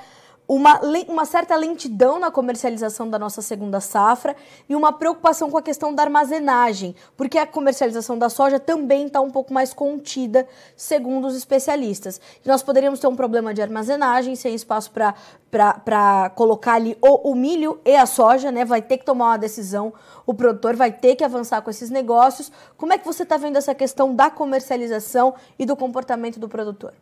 uma, 0.51 0.81
uma 1.08 1.24
certa 1.24 1.55
lentidão 1.55 2.20
na 2.20 2.29
comercialização 2.29 3.10
da 3.10 3.17
nossa 3.17 3.41
segunda 3.41 3.79
safra 3.79 4.36
e 4.67 4.75
uma 4.75 4.91
preocupação 4.91 5.50
com 5.50 5.58
a 5.58 5.62
questão 5.62 5.96
da 5.96 6.03
armazenagem, 6.03 6.93
porque 7.15 7.38
a 7.38 7.48
comercialização 7.48 8.17
da 8.17 8.27
soja 8.27 8.60
também 8.60 9.05
está 9.05 9.22
um 9.22 9.31
pouco 9.31 9.53
mais 9.53 9.74
contida, 9.74 10.46
segundo 10.75 11.25
os 11.25 11.38
especialistas. 11.38 12.20
E 12.43 12.50
nós 12.50 12.62
poderíamos 12.62 13.00
ter 13.00 13.08
um 13.08 13.15
problema 13.15 13.53
de 13.53 13.62
armazenagem, 13.62 14.36
sem 14.36 14.53
espaço 14.53 14.91
para 14.91 16.29
colocar 16.36 16.74
ali 16.74 16.98
o, 17.01 17.31
o 17.31 17.34
milho 17.34 17.79
e 17.86 17.96
a 17.96 18.05
soja, 18.05 18.51
né? 18.51 18.65
Vai 18.65 18.81
ter 18.81 18.98
que 18.98 19.05
tomar 19.05 19.27
uma 19.27 19.38
decisão, 19.38 19.93
o 20.25 20.34
produtor 20.34 20.75
vai 20.75 20.91
ter 20.91 21.15
que 21.15 21.24
avançar 21.24 21.62
com 21.62 21.70
esses 21.70 21.89
negócios. 21.89 22.51
Como 22.75 22.91
é 22.91 22.98
que 22.98 23.05
você 23.05 23.24
está 23.24 23.38
vendo 23.38 23.55
essa 23.55 23.74
questão 23.74 24.13
da 24.13 24.29
comercialização 24.29 25.34
e 25.58 25.65
do 25.65 25.77
comportamento 25.77 26.41
do 26.41 26.50
produtor? 26.50 26.93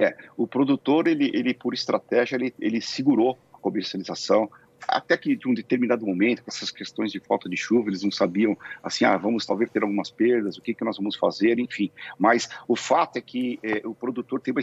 É, 0.00 0.16
o 0.34 0.46
produtor, 0.46 1.06
ele, 1.06 1.30
ele 1.34 1.52
por 1.52 1.74
estratégia, 1.74 2.36
ele, 2.36 2.54
ele 2.58 2.80
segurou 2.80 3.38
a 3.52 3.58
comercialização, 3.58 4.50
até 4.88 5.14
que 5.14 5.36
de 5.36 5.46
um 5.46 5.52
determinado 5.52 6.06
momento, 6.06 6.42
com 6.42 6.50
essas 6.50 6.70
questões 6.70 7.12
de 7.12 7.20
falta 7.20 7.50
de 7.50 7.56
chuva, 7.56 7.90
eles 7.90 8.02
não 8.02 8.10
sabiam, 8.10 8.56
assim, 8.82 9.04
ah, 9.04 9.14
vamos 9.18 9.44
talvez 9.44 9.70
ter 9.70 9.82
algumas 9.82 10.10
perdas, 10.10 10.56
o 10.56 10.62
que, 10.62 10.72
que 10.72 10.82
nós 10.82 10.96
vamos 10.96 11.16
fazer, 11.16 11.58
enfim. 11.58 11.90
Mas 12.18 12.48
o 12.66 12.74
fato 12.74 13.18
é 13.18 13.20
que 13.20 13.58
é, 13.62 13.86
o 13.86 13.94
produtor 13.94 14.40
tem, 14.40 14.54
uma, 14.54 14.62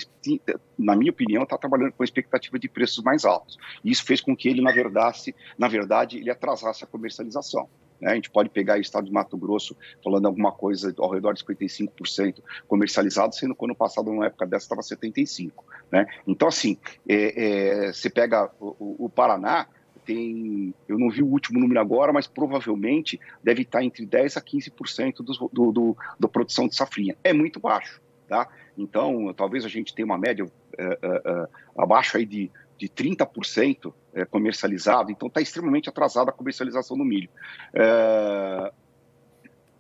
na 0.75 0.96
minha 0.96 1.12
opinião, 1.12 1.44
está 1.44 1.56
trabalhando 1.56 1.91
com 1.91 2.03
expectativa 2.03 2.58
de 2.58 2.67
preços 2.67 3.03
mais 3.03 3.25
altos. 3.25 3.60
E 3.84 3.91
isso 3.91 4.03
fez 4.03 4.20
com 4.20 4.36
que 4.36 4.50
ele, 4.50 4.62
na 4.62 4.72
verdade, 4.72 5.36
na 5.56 5.67
verdade 5.67 6.17
ele 6.17 6.32
atrasasse 6.32 6.84
a 6.84 6.88
comercialização. 6.88 7.70
Né? 8.00 8.12
A 8.12 8.16
gente 8.16 8.30
pode 8.30 8.50
pegar 8.50 8.77
o 8.77 8.82
estado 8.82 9.06
de 9.06 9.12
Mato 9.12 9.38
Grosso 9.38 9.75
falando 10.04 10.25
alguma 10.25 10.51
coisa 10.51 10.94
ao 10.98 11.12
redor 11.12 11.34
de 11.34 11.44
55% 11.44 12.42
comercializado, 12.68 13.36
sendo 13.36 13.56
que 13.56 13.66
ano 13.66 13.75
passado, 13.75 14.12
numa 14.12 14.25
época 14.25 14.46
dessa, 14.46 14.66
estava 14.66 14.82
75%. 14.82 15.51
Né? 15.92 16.06
Então, 16.25 16.48
assim, 16.48 16.77
é, 17.08 17.88
é, 17.88 17.94
você 17.94 18.10
pega 18.10 18.51
o, 18.60 19.06
o 19.06 19.10
Paraná, 19.10 19.68
tem, 20.06 20.74
eu 20.88 20.98
não 20.98 21.10
vi 21.10 21.22
o 21.22 21.27
último 21.27 21.60
número 21.60 21.82
agora, 21.82 22.13
mas 22.13 22.27
provavelmente 22.27 23.20
deve 23.44 23.63
estar 23.63 23.84
entre 23.84 24.06
10 24.06 24.38
a 24.38 24.42
15% 24.42 25.18
do, 25.18 25.50
do, 25.51 25.72
do, 25.72 25.98
da 26.18 26.30
produção 26.30 26.68
de 26.68 26.75
safrinha. 26.75 27.18
É 27.24 27.34
muito 27.34 27.60
baixo, 27.60 28.01
tá? 28.27 28.48
Então, 28.77 29.34
talvez 29.34 29.66
a 29.66 29.68
gente 29.68 29.94
tenha 29.94 30.06
uma 30.06 30.18
média 30.18 30.50
é, 30.77 30.84
é, 30.84 31.22
é 31.25 31.48
abaixo 31.77 32.16
aí 32.16 32.25
de 32.25 32.50
de 32.77 32.88
30% 32.88 33.93
é, 34.13 34.25
comercializado, 34.25 35.12
então 35.12 35.27
está 35.27 35.41
extremamente 35.41 35.89
atrasada 35.89 36.29
a 36.29 36.34
comercialização 36.34 36.98
do 36.98 37.03
milho. 37.03 37.29
É, 37.74 38.72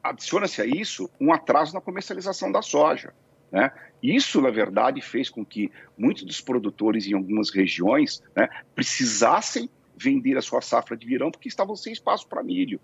Adiciona-se 0.03 0.61
a 0.61 0.65
isso 0.65 1.09
um 1.19 1.33
atraso 1.33 1.73
na 1.73 1.81
comercialização 1.81 2.51
da 2.51 2.61
soja. 2.61 3.13
Né? 3.51 3.71
Isso, 4.01 4.41
na 4.41 4.49
verdade, 4.49 5.01
fez 5.01 5.29
com 5.29 5.45
que 5.45 5.71
muitos 5.97 6.23
dos 6.23 6.39
produtores 6.39 7.07
em 7.07 7.13
algumas 7.13 7.49
regiões 7.49 8.23
né, 8.35 8.47
precisassem 8.73 9.69
vender 9.95 10.37
a 10.37 10.41
sua 10.41 10.61
safra 10.61 10.95
de 10.95 11.05
verão 11.05 11.31
porque 11.31 11.47
estavam 11.49 11.75
sem 11.75 11.91
espaço 11.91 12.27
para 12.27 12.43
milho. 12.43 12.79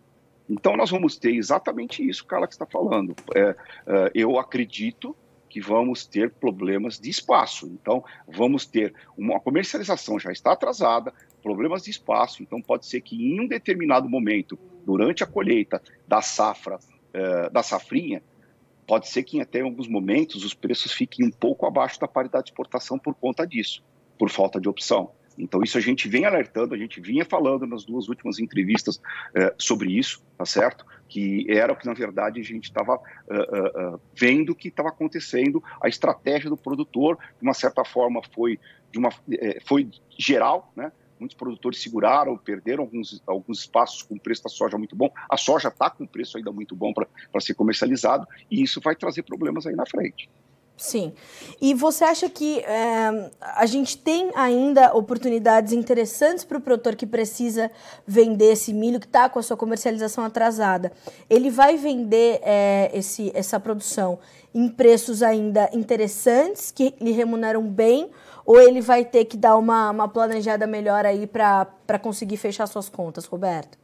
Então, 0.50 0.75
nós 0.75 0.89
vamos 0.89 1.15
ter 1.15 1.34
exatamente 1.34 2.08
isso, 2.08 2.25
Carla, 2.25 2.48
que 2.48 2.53
está 2.53 2.65
falando. 2.65 3.15
É, 3.34 3.55
é, 3.88 4.12
eu 4.13 4.38
acredito 4.38 5.15
que 5.54 5.62
vamos 5.62 6.04
ter 6.04 6.32
problemas 6.32 7.00
de 7.00 7.12
espaço. 7.12 7.68
Então, 7.68 8.04
vamos 8.28 8.66
ter 8.66 8.92
uma 9.16 9.40
comercialização 9.40 10.20
já 10.20 10.32
está 10.32 10.54
atrasada, 10.54 11.14
problemas 11.44 11.84
de 11.84 11.92
espaço. 11.92 12.42
Então, 12.42 12.60
pode 12.60 12.88
ser 12.88 13.02
que 13.02 13.16
em 13.16 13.40
um 13.40 13.48
determinado 13.48 14.10
momento, 14.10 14.58
durante 14.84 15.24
a 15.24 15.28
colheita 15.28 15.80
da 16.08 16.24
safra, 16.24 16.80
eh, 17.14 17.52
da 17.52 17.62
safrinha, 17.62 18.24
pode 18.88 19.08
ser 19.08 19.22
que 19.22 19.40
até 19.40 19.60
em 19.60 19.64
alguns 19.64 19.88
momentos 19.88 20.44
os 20.44 20.56
preços 20.56 20.92
fiquem 20.92 21.28
um 21.28 21.32
pouco 21.32 21.68
abaixo 21.68 22.00
da 22.00 22.08
paridade 22.08 22.46
de 22.46 22.50
exportação 22.50 22.98
por 22.98 23.14
conta 23.14 23.46
disso, 23.46 23.84
por 24.18 24.32
falta 24.32 24.60
de 24.60 24.68
opção. 24.68 25.12
Então, 25.38 25.62
isso 25.63 25.78
a 25.78 25.82
gente 25.82 26.08
vem 26.08 26.25
alertando, 26.25 26.74
a 26.74 26.78
gente 26.78 27.00
vinha 27.02 27.25
falando 27.25 27.66
nas 27.66 27.84
duas 27.86 28.08
últimas 28.08 28.40
entrevistas 28.40 28.98
uh, 28.98 29.54
sobre 29.58 29.92
isso, 29.92 30.22
tá 30.38 30.46
certo? 30.46 30.86
Que 31.08 31.46
era 31.50 31.74
o 31.74 31.75
que, 31.75 31.86
na 31.86 31.94
verdade, 31.94 32.40
a 32.40 32.44
gente 32.44 32.66
estava 32.66 32.96
uh, 32.96 33.96
uh, 33.96 34.02
vendo 34.16 34.56
que 34.56 34.68
estava 34.68 34.90
acontecendo, 34.90 35.63
a 35.82 35.88
estratégia 35.88 36.50
do 36.50 36.58
produtor, 36.58 37.18
de 37.18 37.44
uma 37.44 37.54
certa 37.54 37.84
forma, 37.84 38.22
foi, 38.34 38.60
de 38.91 39.00
uma, 39.00 39.10
eh, 39.32 39.60
foi 39.65 39.89
geral, 40.17 40.72
né? 40.76 40.91
Muitos 41.19 41.38
produtores 41.38 41.82
seguraram, 41.82 42.38
perderam 42.38 42.84
alguns, 42.84 43.24
alguns 43.26 43.60
espaços 43.60 44.02
com 44.02 44.17
preço 44.17 44.43
da 44.43 44.50
soja 44.50 44.78
muito 44.78 44.96
bom. 44.96 45.10
A 45.30 45.38
soja 45.38 45.69
está 45.69 45.89
com 45.89 46.06
preço 46.06 46.38
ainda 46.38 46.52
muito 46.52 46.76
bom 46.76 46.93
para 46.93 47.41
ser 47.41 47.54
comercializado, 47.54 48.28
e 48.52 48.62
isso 48.62 48.82
vai 48.82 48.96
trazer 48.96 49.24
problemas 49.24 49.65
aí 49.65 49.76
na 49.76 49.86
frente. 49.86 50.30
Sim. 50.76 51.14
E 51.62 51.74
você 51.74 52.04
acha 52.04 52.28
que 52.28 52.60
é, 52.60 53.32
a 53.42 53.66
gente 53.66 53.98
tem 53.98 54.32
ainda 54.36 54.94
oportunidades 54.96 55.72
interessantes 55.72 56.44
para 56.44 56.58
o 56.58 56.62
produtor 56.62 56.96
que 56.96 57.06
precisa 57.06 57.72
vender 58.08 58.52
esse 58.52 58.74
milho 58.74 59.00
que 59.00 59.06
está 59.06 59.30
com 59.30 59.40
a 59.40 59.44
sua 59.44 59.56
comercialização 59.56 60.24
atrasada? 60.24 60.92
Ele 61.30 61.50
vai 61.50 61.78
vender 61.78 62.40
é, 62.44 62.92
esse, 62.94 63.32
essa 63.36 63.60
produção 63.60 64.20
em 64.54 64.68
preços 64.68 65.24
ainda 65.24 65.70
interessantes, 65.74 66.72
que 66.72 66.94
lhe 67.00 67.12
remuneram 67.12 67.64
bem, 67.68 68.10
ou 68.46 68.60
ele 68.60 68.82
vai 68.82 69.06
ter 69.06 69.26
que 69.26 69.38
dar 69.38 69.56
uma, 69.58 69.92
uma 69.92 70.08
planejada 70.08 70.68
melhor 70.68 71.06
aí 71.06 71.26
para 71.28 72.00
conseguir 72.02 72.38
fechar 72.38 72.68
suas 72.68 72.90
contas, 72.90 73.26
Roberto? 73.26 73.83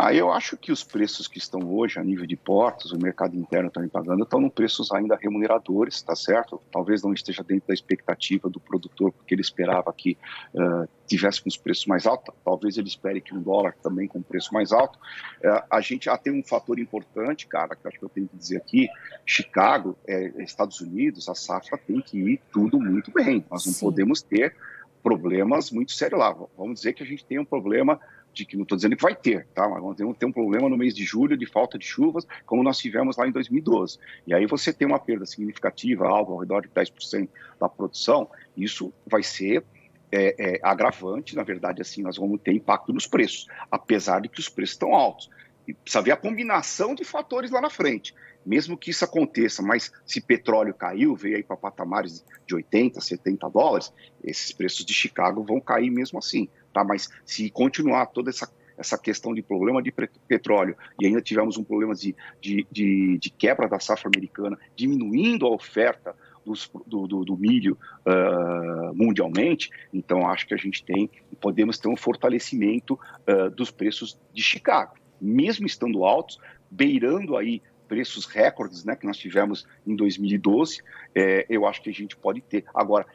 Ah, 0.00 0.14
eu 0.14 0.30
acho 0.30 0.56
que 0.56 0.70
os 0.70 0.84
preços 0.84 1.26
que 1.26 1.38
estão 1.38 1.74
hoje 1.74 1.98
a 1.98 2.04
nível 2.04 2.24
de 2.24 2.36
portos, 2.36 2.92
o 2.92 2.98
mercado 3.00 3.34
interno 3.34 3.68
também 3.68 3.88
pagando, 3.88 4.22
estão 4.22 4.40
em 4.40 4.48
preços 4.48 4.92
ainda 4.92 5.18
remuneradores, 5.20 6.00
tá 6.00 6.14
certo? 6.14 6.62
Talvez 6.70 7.02
não 7.02 7.12
esteja 7.12 7.42
dentro 7.42 7.66
da 7.66 7.74
expectativa 7.74 8.48
do 8.48 8.60
produtor, 8.60 9.10
porque 9.10 9.34
ele 9.34 9.40
esperava 9.40 9.92
que 9.92 10.16
uh, 10.54 10.88
tivesse 11.04 11.42
com 11.42 11.48
os 11.48 11.56
preços 11.56 11.86
mais 11.86 12.06
altos, 12.06 12.32
talvez 12.44 12.78
ele 12.78 12.86
espere 12.86 13.20
que 13.20 13.34
um 13.34 13.42
dólar 13.42 13.74
também 13.82 14.06
com 14.06 14.22
preço 14.22 14.54
mais 14.54 14.70
alto. 14.70 14.96
Uh, 15.44 15.64
a 15.68 15.80
gente 15.80 16.04
já 16.04 16.16
tem 16.16 16.32
um 16.32 16.44
fator 16.44 16.78
importante, 16.78 17.48
cara, 17.48 17.74
que 17.74 17.88
acho 17.88 17.98
que 17.98 18.04
eu 18.04 18.08
tenho 18.08 18.28
que 18.28 18.36
dizer 18.36 18.58
aqui, 18.58 18.88
Chicago, 19.26 19.98
é, 20.06 20.28
Estados 20.44 20.80
Unidos, 20.80 21.28
a 21.28 21.34
safra 21.34 21.76
tem 21.76 22.00
que 22.00 22.16
ir 22.16 22.40
tudo 22.52 22.78
muito 22.78 23.10
bem. 23.10 23.44
Nós 23.50 23.66
não 23.66 23.72
Sim. 23.72 23.86
podemos 23.86 24.22
ter 24.22 24.54
problemas 25.02 25.72
muito 25.72 25.90
sérios 25.90 26.20
lá. 26.20 26.36
Vamos 26.56 26.74
dizer 26.74 26.92
que 26.92 27.02
a 27.02 27.06
gente 27.06 27.24
tem 27.24 27.38
um 27.38 27.44
problema 27.44 27.98
de 28.32 28.44
que 28.44 28.56
não 28.56 28.62
estou 28.62 28.76
dizendo 28.76 28.96
que 28.96 29.02
vai 29.02 29.14
ter, 29.14 29.46
tá? 29.54 29.68
Mas 29.68 29.80
vamos 29.80 30.16
ter 30.16 30.26
um 30.26 30.32
problema 30.32 30.68
no 30.68 30.76
mês 30.76 30.94
de 30.94 31.04
julho 31.04 31.36
de 31.36 31.46
falta 31.46 31.78
de 31.78 31.84
chuvas, 31.84 32.26
como 32.46 32.62
nós 32.62 32.78
tivemos 32.78 33.16
lá 33.16 33.26
em 33.26 33.32
2012. 33.32 33.98
E 34.26 34.34
aí 34.34 34.46
você 34.46 34.72
tem 34.72 34.86
uma 34.86 34.98
perda 34.98 35.26
significativa, 35.26 36.06
algo 36.06 36.32
ao 36.32 36.38
redor 36.38 36.62
de 36.62 36.68
10% 36.68 37.28
da 37.60 37.68
produção, 37.68 38.28
isso 38.56 38.92
vai 39.06 39.22
ser 39.22 39.64
é, 40.10 40.34
é, 40.38 40.60
agravante, 40.62 41.36
na 41.36 41.42
verdade, 41.42 41.82
assim, 41.82 42.02
nós 42.02 42.16
vamos 42.16 42.40
ter 42.40 42.52
impacto 42.52 42.92
nos 42.92 43.06
preços, 43.06 43.46
apesar 43.70 44.20
de 44.20 44.28
que 44.28 44.40
os 44.40 44.48
preços 44.48 44.74
estão 44.74 44.94
altos. 44.94 45.28
E 45.68 45.74
precisa 45.74 46.02
ver 46.02 46.12
a 46.12 46.16
combinação 46.16 46.94
de 46.94 47.04
fatores 47.04 47.50
lá 47.50 47.60
na 47.60 47.70
frente. 47.70 48.14
Mesmo 48.44 48.76
que 48.76 48.90
isso 48.90 49.04
aconteça, 49.04 49.62
mas 49.62 49.92
se 50.06 50.20
petróleo 50.20 50.72
caiu, 50.72 51.14
veio 51.14 51.36
aí 51.36 51.42
para 51.42 51.56
patamares 51.56 52.24
de 52.46 52.54
80, 52.54 53.00
70 53.00 53.48
dólares, 53.50 53.92
esses 54.24 54.50
preços 54.50 54.84
de 54.84 54.94
Chicago 54.94 55.44
vão 55.44 55.60
cair 55.60 55.90
mesmo 55.90 56.18
assim 56.18 56.48
tá? 56.78 56.84
Mas 56.84 57.08
se 57.24 57.50
continuar 57.50 58.06
toda 58.06 58.30
essa 58.30 58.48
essa 58.76 58.96
questão 58.96 59.34
de 59.34 59.42
problema 59.42 59.82
de 59.82 59.90
petróleo 60.28 60.76
e 61.00 61.06
ainda 61.06 61.20
tivemos 61.20 61.56
um 61.56 61.64
problema 61.64 61.96
de, 61.96 62.14
de, 62.40 62.64
de, 62.70 63.18
de 63.18 63.28
quebra 63.28 63.68
da 63.68 63.80
safra 63.80 64.08
americana, 64.08 64.56
diminuindo 64.76 65.44
a 65.46 65.50
oferta 65.50 66.14
do, 66.46 67.08
do, 67.08 67.24
do, 67.24 67.36
milho 67.36 67.76
uh, 68.06 68.94
mundialmente, 68.94 69.68
então 69.92 70.28
acho 70.28 70.46
que 70.46 70.54
a 70.54 70.56
gente 70.56 70.84
tem, 70.84 71.10
podemos 71.40 71.76
ter 71.76 71.88
um 71.88 71.96
fortalecimento 71.96 72.94
uh, 72.94 73.50
dos 73.50 73.72
preços 73.72 74.16
de 74.32 74.44
Chicago, 74.44 74.94
mesmo 75.20 75.66
estando 75.66 76.04
altos, 76.04 76.38
beirando 76.70 77.36
aí 77.36 77.62
preços 77.88 78.26
recordes 78.26 78.84
né, 78.84 78.94
que 78.94 79.06
nós 79.06 79.16
tivemos 79.16 79.66
em 79.86 79.96
2012, 79.96 80.82
é, 81.14 81.46
eu 81.48 81.66
acho 81.66 81.82
que 81.82 81.88
a 81.88 81.92
gente 81.92 82.16
pode 82.16 82.40
ter. 82.42 82.64
Agora, 82.74 83.06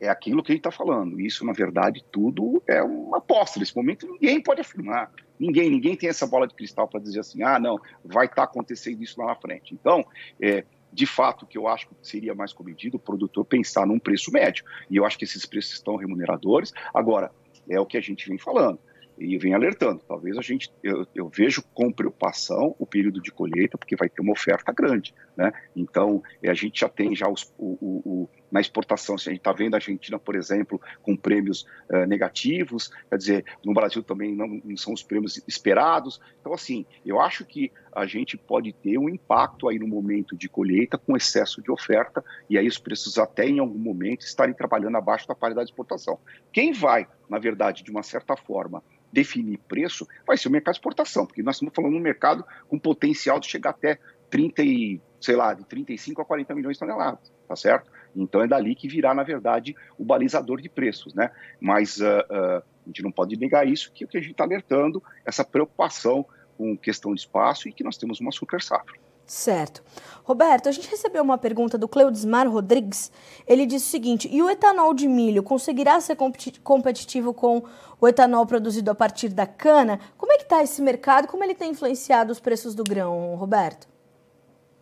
é 0.00 0.08
aquilo 0.08 0.42
que 0.42 0.50
ele 0.50 0.58
está 0.58 0.70
falando. 0.70 1.20
Isso, 1.20 1.44
na 1.44 1.52
verdade, 1.52 2.04
tudo 2.10 2.62
é 2.66 2.82
uma 2.82 3.18
aposta. 3.18 3.60
Nesse 3.60 3.76
momento, 3.76 4.06
ninguém 4.06 4.40
pode 4.40 4.60
afirmar. 4.60 5.10
Ninguém, 5.38 5.70
ninguém 5.70 5.94
tem 5.94 6.08
essa 6.08 6.26
bola 6.26 6.46
de 6.46 6.54
cristal 6.54 6.88
para 6.88 7.00
dizer 7.00 7.20
assim, 7.20 7.42
ah, 7.42 7.58
não, 7.58 7.78
vai 8.04 8.26
estar 8.26 8.36
tá 8.36 8.44
acontecendo 8.44 9.02
isso 9.02 9.20
lá 9.20 9.26
na 9.26 9.36
frente. 9.36 9.74
Então, 9.74 10.04
é, 10.40 10.64
de 10.92 11.06
fato, 11.06 11.44
o 11.44 11.46
que 11.46 11.58
eu 11.58 11.68
acho 11.68 11.88
que 11.88 11.94
seria 12.02 12.34
mais 12.34 12.52
comedido 12.52 12.96
o 12.96 13.00
produtor 13.00 13.44
pensar 13.44 13.86
num 13.86 13.98
preço 13.98 14.32
médio. 14.32 14.64
E 14.90 14.96
eu 14.96 15.04
acho 15.04 15.18
que 15.18 15.24
esses 15.24 15.44
preços 15.44 15.74
estão 15.74 15.96
remuneradores. 15.96 16.72
Agora, 16.94 17.30
é 17.68 17.78
o 17.78 17.86
que 17.86 17.98
a 17.98 18.00
gente 18.00 18.26
vem 18.28 18.38
falando 18.38 18.78
e 19.18 19.38
vem 19.38 19.54
alertando. 19.54 20.00
Talvez 20.06 20.36
a 20.36 20.42
gente, 20.42 20.70
eu, 20.82 21.06
eu, 21.14 21.28
vejo 21.28 21.62
com 21.74 21.92
preocupação 21.92 22.74
o 22.78 22.86
período 22.86 23.20
de 23.20 23.30
colheita, 23.30 23.78
porque 23.78 23.96
vai 23.96 24.08
ter 24.08 24.20
uma 24.20 24.32
oferta 24.32 24.72
grande, 24.72 25.14
né? 25.36 25.52
Então, 25.74 26.22
a 26.42 26.54
gente 26.54 26.80
já 26.80 26.88
tem 26.88 27.14
já 27.14 27.28
os, 27.28 27.52
o, 27.58 28.00
o, 28.04 28.30
na 28.50 28.60
exportação. 28.60 29.18
Se 29.18 29.28
a 29.28 29.32
gente 29.32 29.40
está 29.40 29.52
vendo 29.52 29.74
a 29.74 29.76
Argentina, 29.76 30.18
por 30.18 30.34
exemplo, 30.34 30.80
com 31.02 31.16
prêmios 31.16 31.66
uh, 31.90 32.06
negativos, 32.06 32.90
quer 33.10 33.16
dizer, 33.16 33.44
no 33.64 33.74
Brasil 33.74 34.02
também 34.02 34.34
não, 34.34 34.48
não, 34.64 34.76
são 34.76 34.92
os 34.92 35.02
prêmios 35.02 35.42
esperados. 35.46 36.20
Então, 36.40 36.52
assim, 36.54 36.86
eu 37.04 37.20
acho 37.20 37.44
que 37.44 37.70
a 37.92 38.06
gente 38.06 38.36
pode 38.36 38.72
ter 38.72 38.98
um 38.98 39.08
impacto 39.08 39.68
aí 39.68 39.78
no 39.78 39.86
momento 39.86 40.36
de 40.36 40.48
colheita 40.48 40.96
com 40.96 41.16
excesso 41.16 41.62
de 41.62 41.70
oferta 41.70 42.24
e 42.48 42.58
aí 42.58 42.66
os 42.66 42.78
preços 42.78 43.18
até 43.18 43.46
em 43.46 43.58
algum 43.58 43.78
momento 43.78 44.22
estarem 44.22 44.54
trabalhando 44.54 44.96
abaixo 44.96 45.28
da 45.28 45.34
paridade 45.34 45.66
de 45.66 45.72
exportação. 45.72 46.18
Quem 46.52 46.72
vai, 46.72 47.06
na 47.28 47.38
verdade, 47.38 47.82
de 47.82 47.90
uma 47.90 48.02
certa 48.02 48.36
forma, 48.36 48.82
definir 49.12 49.58
preço 49.66 50.06
vai 50.26 50.36
ser 50.36 50.48
o 50.48 50.50
mercado 50.50 50.74
de 50.74 50.78
exportação, 50.78 51.26
porque 51.26 51.42
nós 51.42 51.56
estamos 51.56 51.74
falando 51.74 51.92
de 51.92 51.98
um 51.98 52.02
mercado 52.02 52.44
com 52.68 52.78
potencial 52.78 53.40
de 53.40 53.46
chegar 53.46 53.70
até 53.70 53.98
30 54.28 54.62
e, 54.62 55.00
sei 55.26 55.34
lá, 55.34 55.52
de 55.52 55.64
35 55.64 56.22
a 56.22 56.24
40 56.24 56.54
milhões 56.54 56.76
de 56.76 56.78
toneladas, 56.78 57.32
tá 57.48 57.56
certo? 57.56 57.90
Então 58.14 58.40
é 58.42 58.46
dali 58.46 58.76
que 58.76 58.86
virá, 58.86 59.12
na 59.12 59.24
verdade, 59.24 59.74
o 59.98 60.04
balizador 60.04 60.60
de 60.60 60.68
preços, 60.68 61.14
né? 61.14 61.32
Mas 61.60 61.96
uh, 61.96 62.04
uh, 62.04 62.62
a 62.62 62.86
gente 62.86 63.02
não 63.02 63.10
pode 63.10 63.36
negar 63.36 63.66
isso, 63.66 63.90
que 63.92 64.04
o 64.04 64.08
que 64.08 64.16
a 64.16 64.20
gente 64.20 64.30
está 64.30 64.44
alertando, 64.44 65.02
essa 65.24 65.44
preocupação 65.44 66.24
com 66.56 66.76
questão 66.76 67.12
de 67.12 67.20
espaço 67.20 67.68
e 67.68 67.72
que 67.72 67.82
nós 67.82 67.96
temos 67.96 68.20
uma 68.20 68.30
super 68.30 68.62
safra. 68.62 68.94
Certo. 69.26 69.82
Roberto, 70.22 70.68
a 70.68 70.72
gente 70.72 70.88
recebeu 70.88 71.24
uma 71.24 71.36
pergunta 71.36 71.76
do 71.76 71.88
Cleudismar 71.88 72.48
Rodrigues. 72.48 73.10
Ele 73.48 73.66
disse 73.66 73.86
o 73.86 73.90
seguinte: 73.90 74.28
e 74.32 74.40
o 74.40 74.48
etanol 74.48 74.94
de 74.94 75.08
milho 75.08 75.42
conseguirá 75.42 76.00
ser 76.00 76.16
competitivo 76.62 77.34
com 77.34 77.64
o 78.00 78.06
etanol 78.06 78.46
produzido 78.46 78.92
a 78.92 78.94
partir 78.94 79.30
da 79.30 79.44
cana? 79.44 79.98
Como 80.16 80.32
é 80.32 80.36
que 80.36 80.44
está 80.44 80.62
esse 80.62 80.80
mercado? 80.80 81.26
Como 81.26 81.42
ele 81.42 81.56
tem 81.56 81.72
influenciado 81.72 82.30
os 82.30 82.38
preços 82.38 82.76
do 82.76 82.84
grão, 82.84 83.34
Roberto? 83.34 83.95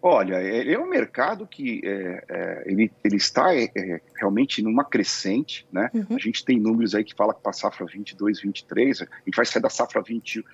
Olha, 0.07 0.35
ele 0.35 0.75
é 0.75 0.79
um 0.79 0.87
mercado 0.87 1.47
que 1.47 1.81
é, 1.83 2.25
é, 2.29 2.62
ele, 2.67 2.93
ele 3.03 3.17
está 3.17 3.57
é, 3.57 3.71
é 3.75 4.03
realmente 4.21 4.61
numa 4.61 4.85
crescente, 4.85 5.67
né? 5.73 5.88
Uhum. 5.95 6.05
A 6.11 6.19
gente 6.19 6.45
tem 6.45 6.61
números 6.61 6.95
aí 6.95 7.03
que 7.03 7.14
fala 7.14 7.33
que 7.33 7.40
para 7.40 7.53
a 7.53 7.55
safra 7.55 7.87
22, 7.87 8.43
23, 8.43 9.01
a 9.01 9.05
gente 9.25 9.35
vai 9.35 9.47
sair 9.47 9.62
da 9.62 9.71
safra 9.71 10.03
20, 10.03 10.40
uh, 10.40 10.45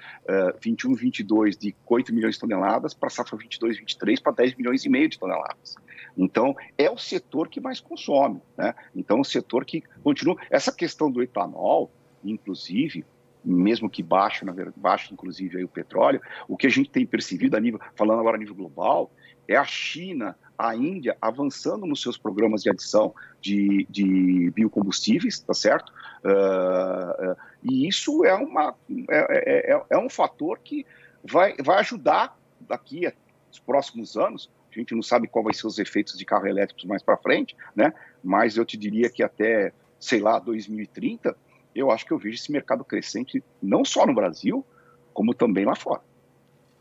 21, 0.62 0.94
22 0.94 1.56
de 1.56 1.74
8 1.84 2.14
milhões 2.14 2.36
de 2.36 2.40
toneladas 2.42 2.94
para 2.94 3.08
a 3.08 3.10
safra 3.10 3.36
22, 3.36 3.78
23 3.78 4.20
para 4.20 4.30
10 4.30 4.54
milhões 4.54 4.84
e 4.84 4.88
meio 4.88 5.08
de 5.08 5.18
toneladas. 5.18 5.74
Então, 6.16 6.54
é 6.78 6.88
o 6.88 6.96
setor 6.96 7.48
que 7.48 7.60
mais 7.60 7.80
consome, 7.80 8.40
né? 8.56 8.72
Então, 8.94 9.18
o 9.18 9.24
setor 9.24 9.64
que 9.64 9.82
continua... 10.04 10.36
Essa 10.48 10.70
questão 10.70 11.10
do 11.10 11.20
etanol, 11.20 11.90
inclusive, 12.22 13.04
mesmo 13.44 13.90
que 13.90 14.02
baixo, 14.02 14.44
na 14.44 14.52
verdade, 14.52 14.78
baixo 14.78 15.12
inclusive 15.12 15.58
aí 15.58 15.64
o 15.64 15.68
petróleo, 15.68 16.20
o 16.46 16.56
que 16.56 16.66
a 16.66 16.70
gente 16.70 16.90
tem 16.90 17.04
percebido 17.04 17.56
a 17.56 17.60
nível, 17.60 17.80
falando 17.96 18.20
agora 18.20 18.36
a 18.36 18.38
nível 18.38 18.54
global, 18.54 19.10
é 19.50 19.56
a 19.56 19.64
China, 19.64 20.36
a 20.56 20.76
Índia 20.76 21.16
avançando 21.20 21.84
nos 21.84 22.00
seus 22.00 22.16
programas 22.16 22.62
de 22.62 22.70
adição 22.70 23.14
de, 23.40 23.86
de 23.90 24.50
biocombustíveis, 24.50 25.40
tá 25.40 25.52
certo? 25.52 25.92
Uh, 26.24 27.32
uh, 27.32 27.36
e 27.62 27.88
isso 27.88 28.24
é, 28.24 28.34
uma, 28.34 28.74
é, 29.08 29.70
é, 29.70 29.74
é, 29.74 29.82
é, 29.90 29.98
um 29.98 30.08
fator 30.08 30.58
que 30.62 30.86
vai, 31.24 31.56
vai 31.56 31.78
ajudar 31.78 32.38
daqui 32.60 33.06
a 33.06 33.12
os 33.50 33.58
próximos 33.58 34.16
anos. 34.16 34.48
A 34.70 34.78
gente 34.78 34.94
não 34.94 35.02
sabe 35.02 35.26
qual 35.26 35.44
vai 35.44 35.52
ser 35.52 35.66
os 35.66 35.78
efeitos 35.78 36.16
de 36.16 36.24
carro 36.24 36.46
elétricos 36.46 36.84
mais 36.84 37.02
para 37.02 37.16
frente, 37.16 37.56
né? 37.74 37.92
Mas 38.22 38.56
eu 38.56 38.64
te 38.64 38.76
diria 38.76 39.10
que 39.10 39.22
até, 39.22 39.72
sei 39.98 40.20
lá, 40.20 40.38
2030, 40.38 41.36
eu 41.74 41.90
acho 41.90 42.06
que 42.06 42.12
eu 42.12 42.18
vejo 42.18 42.36
esse 42.36 42.52
mercado 42.52 42.84
crescente 42.84 43.42
não 43.60 43.84
só 43.84 44.06
no 44.06 44.14
Brasil, 44.14 44.64
como 45.12 45.34
também 45.34 45.64
lá 45.64 45.74
fora. 45.74 46.00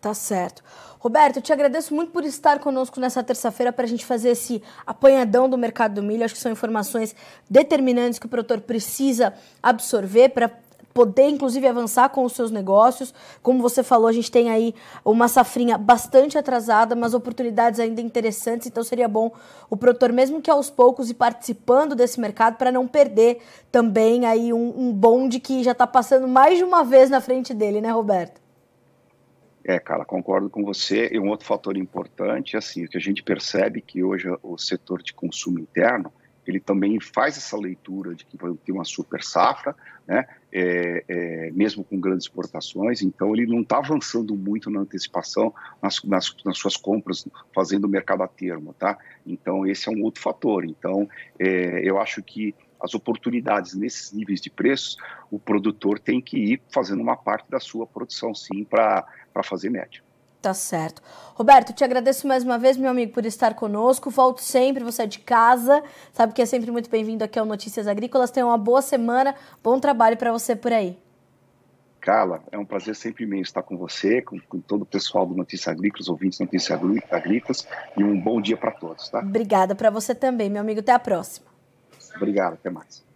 Tá 0.01 0.13
certo. 0.13 0.63
Roberto, 0.97 1.37
eu 1.37 1.41
te 1.41 1.51
agradeço 1.51 1.93
muito 1.93 2.11
por 2.11 2.23
estar 2.23 2.59
conosco 2.59 2.99
nessa 3.01 3.21
terça-feira 3.21 3.71
para 3.73 3.83
a 3.83 3.87
gente 3.87 4.05
fazer 4.05 4.29
esse 4.29 4.61
apanhadão 4.85 5.49
do 5.49 5.57
mercado 5.57 5.95
do 5.95 6.03
milho. 6.03 6.23
Acho 6.23 6.33
que 6.33 6.39
são 6.39 6.51
informações 6.51 7.13
determinantes 7.49 8.17
que 8.17 8.25
o 8.25 8.29
produtor 8.29 8.61
precisa 8.61 9.33
absorver 9.61 10.29
para 10.29 10.49
poder, 10.93 11.29
inclusive, 11.29 11.67
avançar 11.67 12.09
com 12.09 12.23
os 12.23 12.33
seus 12.33 12.49
negócios. 12.49 13.13
Como 13.43 13.61
você 13.61 13.83
falou, 13.83 14.07
a 14.07 14.11
gente 14.11 14.31
tem 14.31 14.49
aí 14.49 14.73
uma 15.03 15.27
safrinha 15.27 15.77
bastante 15.77 16.37
atrasada, 16.37 16.95
mas 16.95 17.13
oportunidades 17.13 17.79
ainda 17.79 18.01
interessantes. 18.01 18.67
Então, 18.67 18.83
seria 18.83 19.07
bom 19.07 19.31
o 19.69 19.77
produtor, 19.77 20.11
mesmo 20.11 20.41
que 20.41 20.49
aos 20.49 20.69
poucos, 20.69 21.09
ir 21.09 21.15
participando 21.15 21.93
desse 21.93 22.19
mercado 22.19 22.55
para 22.55 22.71
não 22.71 22.87
perder 22.87 23.39
também 23.71 24.25
aí 24.25 24.51
um, 24.53 24.73
um 24.77 24.93
bonde 24.93 25.39
que 25.39 25.61
já 25.63 25.71
está 25.71 25.85
passando 25.85 26.27
mais 26.27 26.57
de 26.57 26.63
uma 26.63 26.83
vez 26.83 27.09
na 27.09 27.21
frente 27.21 27.53
dele, 27.53 27.81
né, 27.81 27.91
Roberto? 27.91 28.48
É, 29.69 29.77
cara, 29.77 30.03
concordo 30.03 30.49
com 30.49 30.63
você. 30.63 31.11
E 31.11 31.19
um 31.19 31.27
outro 31.27 31.45
fator 31.45 31.77
importante, 31.77 32.57
assim, 32.57 32.87
que 32.87 32.97
a 32.97 32.99
gente 32.99 33.21
percebe 33.21 33.81
que 33.81 34.03
hoje 34.03 34.27
o 34.41 34.57
setor 34.57 35.03
de 35.03 35.13
consumo 35.13 35.59
interno, 35.59 36.11
ele 36.43 36.59
também 36.59 36.99
faz 36.99 37.37
essa 37.37 37.55
leitura 37.55 38.15
de 38.15 38.25
que 38.25 38.35
vai 38.35 38.51
ter 38.65 38.71
uma 38.71 38.83
super 38.83 39.21
safra, 39.23 39.75
né, 40.07 40.25
é, 40.51 41.03
é, 41.07 41.51
mesmo 41.51 41.83
com 41.83 41.99
grandes 41.99 42.25
exportações, 42.25 43.03
então 43.03 43.35
ele 43.35 43.45
não 43.45 43.61
está 43.61 43.77
avançando 43.77 44.35
muito 44.35 44.71
na 44.71 44.79
antecipação 44.79 45.53
nas, 45.79 46.03
nas, 46.03 46.35
nas, 46.43 46.57
suas 46.57 46.75
compras, 46.75 47.27
fazendo 47.53 47.85
o 47.85 47.87
mercado 47.87 48.23
a 48.23 48.27
termo, 48.27 48.73
tá? 48.73 48.97
Então 49.23 49.67
esse 49.67 49.87
é 49.87 49.91
um 49.91 50.01
outro 50.01 50.19
fator. 50.19 50.65
Então 50.65 51.07
é, 51.37 51.87
eu 51.87 52.01
acho 52.01 52.23
que 52.23 52.55
as 52.81 52.93
oportunidades 52.93 53.73
nesses 53.73 54.11
níveis 54.11 54.41
de 54.41 54.49
preços, 54.49 54.97
o 55.29 55.37
produtor 55.37 55.99
tem 55.99 56.21
que 56.21 56.37
ir 56.37 56.61
fazendo 56.71 57.01
uma 57.01 57.17
parte 57.17 57.49
da 57.49 57.59
sua 57.59 57.85
produção, 57.85 58.33
sim, 58.33 58.63
para 58.63 59.05
fazer 59.43 59.69
média. 59.69 60.01
Tá 60.41 60.53
certo. 60.53 61.01
Roberto, 61.35 61.73
te 61.73 61.83
agradeço 61.83 62.25
mais 62.25 62.45
uma 62.45 62.57
vez, 62.57 62.77
meu 62.77 62.89
amigo, 62.89 63.11
por 63.11 63.25
estar 63.25 63.53
conosco. 63.55 64.09
Volto 64.09 64.39
sempre, 64.39 64.83
você 64.85 65.03
é 65.03 65.05
de 65.05 65.19
casa, 65.19 65.83
sabe 66.13 66.33
que 66.33 66.41
é 66.41 66.45
sempre 66.45 66.71
muito 66.71 66.89
bem-vindo 66.89 67.25
aqui 67.25 67.37
ao 67.37 67.45
Notícias 67.45 67.87
Agrícolas. 67.87 68.31
Tenha 68.31 68.45
uma 68.45 68.57
boa 68.57 68.81
semana, 68.81 69.35
bom 69.61 69.79
trabalho 69.79 70.15
para 70.15 70.31
você 70.31 70.55
por 70.55 70.71
aí. 70.71 70.97
Carla, 71.99 72.41
é 72.53 72.57
um 72.57 72.63
prazer 72.63 72.95
sempre 72.95 73.25
imenso 73.25 73.49
estar 73.49 73.61
com 73.61 73.75
você, 73.75 74.21
com, 74.21 74.39
com 74.39 74.61
todo 74.61 74.83
o 74.83 74.85
pessoal 74.85 75.25
do 75.25 75.35
Notícias 75.35 75.67
Agrícolas, 75.67 76.07
ouvintes 76.07 76.39
Notícias 76.39 76.79
Agrícolas, 77.11 77.67
e 77.97 78.03
um 78.03 78.17
bom 78.17 78.39
dia 78.39 78.55
para 78.55 78.71
todos, 78.71 79.09
tá? 79.09 79.19
Obrigada 79.19 79.75
para 79.75 79.89
você 79.89 80.15
também, 80.15 80.49
meu 80.49 80.61
amigo. 80.61 80.79
Até 80.79 80.93
a 80.93 80.99
próxima. 80.99 81.48
Obrigado, 82.15 82.53
até 82.53 82.69
mais. 82.69 83.09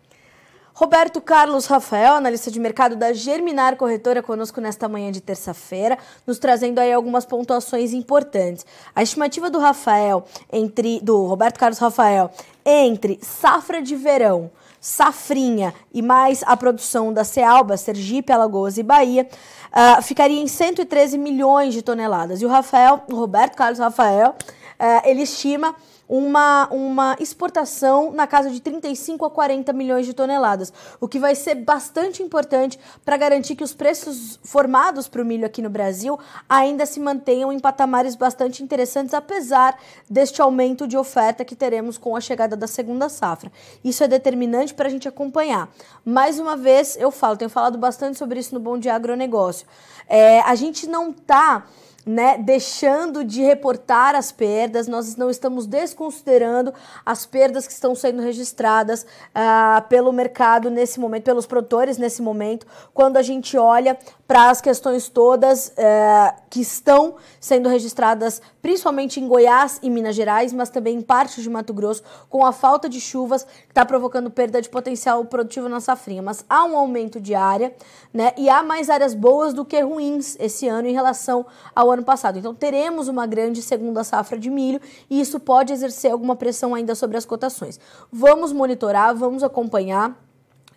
Roberto 0.75 1.21
Carlos 1.21 1.67
Rafael, 1.67 2.15
analista 2.15 2.49
de 2.49 2.59
mercado 2.59 2.95
da 2.95 3.13
Germinar 3.13 3.77
Corretora, 3.77 4.23
conosco 4.23 4.59
nesta 4.59 4.89
manhã 4.89 5.11
de 5.11 5.21
terça-feira, 5.21 5.99
nos 6.25 6.39
trazendo 6.39 6.79
aí 6.79 6.91
algumas 6.91 7.25
pontuações 7.25 7.93
importantes. 7.93 8.65
A 8.95 9.03
estimativa 9.03 9.51
do 9.51 9.59
Rafael 9.59 10.25
entre 10.51 10.99
do 10.99 11.27
Roberto 11.27 11.59
Carlos 11.59 11.77
Rafael 11.77 12.31
entre 12.65 13.19
safra 13.21 13.83
de 13.83 13.95
verão, 13.95 14.49
safrinha 14.81 15.75
e 15.93 16.01
mais 16.01 16.41
a 16.43 16.57
produção 16.57 17.13
da 17.13 17.23
Cealba, 17.23 17.77
Sergipe, 17.77 18.33
Alagoas 18.33 18.75
e 18.79 18.83
Bahia, 18.83 19.27
uh, 19.71 20.01
ficaria 20.01 20.41
em 20.41 20.47
113 20.47 21.19
milhões 21.19 21.75
de 21.75 21.83
toneladas. 21.83 22.41
E 22.41 22.45
o 22.47 22.49
Rafael, 22.49 23.03
o 23.11 23.15
Roberto 23.15 23.55
Carlos 23.55 23.77
Rafael, 23.77 24.31
uh, 24.31 25.07
ele 25.07 25.21
estima 25.21 25.75
uma, 26.15 26.67
uma 26.69 27.17
exportação 27.19 28.11
na 28.11 28.27
casa 28.27 28.51
de 28.51 28.61
35 28.61 29.25
a 29.25 29.31
40 29.31 29.73
milhões 29.73 30.05
de 30.05 30.13
toneladas, 30.13 30.71
o 31.01 31.07
que 31.07 31.17
vai 31.17 31.33
ser 31.33 31.55
bastante 31.55 32.21
importante 32.21 32.79
para 33.03 33.17
garantir 33.17 33.55
que 33.55 33.63
os 33.63 33.73
preços 33.73 34.39
formados 34.43 35.07
para 35.07 35.23
o 35.23 35.25
milho 35.25 35.43
aqui 35.43 35.59
no 35.59 35.71
Brasil 35.71 36.19
ainda 36.47 36.85
se 36.85 36.99
mantenham 36.99 37.51
em 37.51 37.59
patamares 37.59 38.13
bastante 38.13 38.61
interessantes, 38.61 39.15
apesar 39.15 39.75
deste 40.07 40.39
aumento 40.39 40.87
de 40.87 40.95
oferta 40.95 41.43
que 41.43 41.55
teremos 41.55 41.97
com 41.97 42.15
a 42.15 42.21
chegada 42.21 42.55
da 42.55 42.67
segunda 42.67 43.09
safra. 43.09 43.51
Isso 43.83 44.03
é 44.03 44.07
determinante 44.07 44.71
para 44.71 44.89
a 44.89 44.91
gente 44.91 45.07
acompanhar. 45.07 45.67
Mais 46.05 46.37
uma 46.37 46.55
vez, 46.55 46.95
eu 46.95 47.09
falo, 47.09 47.37
tenho 47.37 47.49
falado 47.49 47.79
bastante 47.79 48.19
sobre 48.19 48.39
isso 48.39 48.53
no 48.53 48.59
Bom 48.59 48.77
Dia 48.77 48.93
Agronegócio. 48.93 49.65
É, 50.07 50.41
a 50.41 50.53
gente 50.53 50.85
não 50.85 51.09
está 51.09 51.65
né, 52.05 52.37
deixando 52.37 53.23
de 53.23 53.41
reportar 53.41 54.15
as 54.15 54.31
perdas, 54.31 54.87
nós 54.87 55.15
não 55.15 55.29
estamos 55.29 55.65
desconsiderando 55.65 56.73
as 57.05 57.25
perdas 57.25 57.65
que 57.65 57.73
estão 57.73 57.95
sendo 57.95 58.21
registradas 58.21 59.03
uh, 59.03 59.87
pelo 59.87 60.11
mercado 60.11 60.69
nesse 60.69 60.99
momento, 60.99 61.23
pelos 61.23 61.45
produtores 61.45 61.97
nesse 61.97 62.21
momento, 62.21 62.65
quando 62.93 63.17
a 63.17 63.21
gente 63.21 63.57
olha 63.57 63.97
para 64.33 64.49
as 64.49 64.59
questões 64.59 65.09
todas 65.09 65.67
uh, 65.67 66.41
que 66.49 66.59
estão 66.59 67.17
sendo 67.39 67.69
registradas, 67.69 68.41
principalmente 68.63 69.19
em 69.19 69.27
Goiás 69.27 69.77
e 69.83 69.91
Minas 69.91 70.15
Gerais, 70.15 70.51
mas 70.51 70.71
também 70.71 70.97
em 70.97 71.01
partes 71.03 71.43
de 71.43 71.47
Mato 71.47 71.71
Grosso, 71.71 72.01
com 72.31 72.43
a 72.43 72.51
falta 72.51 72.89
de 72.89 72.99
chuvas 72.99 73.43
que 73.43 73.69
está 73.69 73.85
provocando 73.85 74.31
perda 74.31 74.59
de 74.59 74.67
potencial 74.69 75.23
produtivo 75.25 75.69
na 75.69 75.79
safrinha. 75.79 76.23
Mas 76.23 76.43
há 76.49 76.65
um 76.65 76.75
aumento 76.75 77.21
de 77.21 77.35
área, 77.35 77.75
né, 78.11 78.33
e 78.35 78.49
há 78.49 78.63
mais 78.63 78.89
áreas 78.89 79.13
boas 79.13 79.53
do 79.53 79.63
que 79.63 79.79
ruins 79.81 80.35
esse 80.39 80.67
ano 80.67 80.87
em 80.87 80.93
relação 80.93 81.45
ao 81.75 81.91
ano 81.91 82.03
passado. 82.03 82.39
Então 82.39 82.55
teremos 82.55 83.07
uma 83.07 83.27
grande 83.27 83.61
segunda 83.61 84.03
safra 84.03 84.39
de 84.39 84.49
milho 84.49 84.81
e 85.11 85.21
isso 85.21 85.39
pode 85.39 85.71
exercer 85.71 86.11
alguma 86.11 86.35
pressão 86.35 86.73
ainda 86.73 86.95
sobre 86.95 87.17
as 87.17 87.25
cotações. 87.25 87.79
Vamos 88.11 88.51
monitorar, 88.51 89.15
vamos 89.15 89.43
acompanhar. 89.43 90.17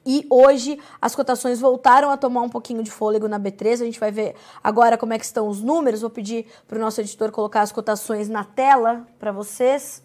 E 0.07 0.25
hoje 0.31 0.79
as 1.03 1.16
cotações 1.16 1.59
voltaram 1.59 2.11
a 2.11 2.16
tomar 2.16 2.42
um 2.42 2.49
pouquinho 2.49 2.81
de 2.83 2.90
fôlego 2.92 3.27
na 3.27 3.40
B3. 3.40 3.73
A 3.73 3.85
gente 3.85 3.99
vai 3.99 4.12
ver 4.12 4.37
agora 4.62 4.97
como 4.97 5.12
é 5.12 5.19
que 5.19 5.25
estão 5.25 5.49
os 5.49 5.61
números. 5.61 6.01
Vou 6.01 6.11
pedir 6.11 6.47
para 6.69 6.79
o 6.79 6.81
nosso 6.81 7.01
editor 7.01 7.33
colocar 7.33 7.62
as 7.62 7.73
cotações 7.73 8.29
na 8.29 8.45
tela 8.45 9.05
para 9.19 9.33
vocês. 9.33 10.01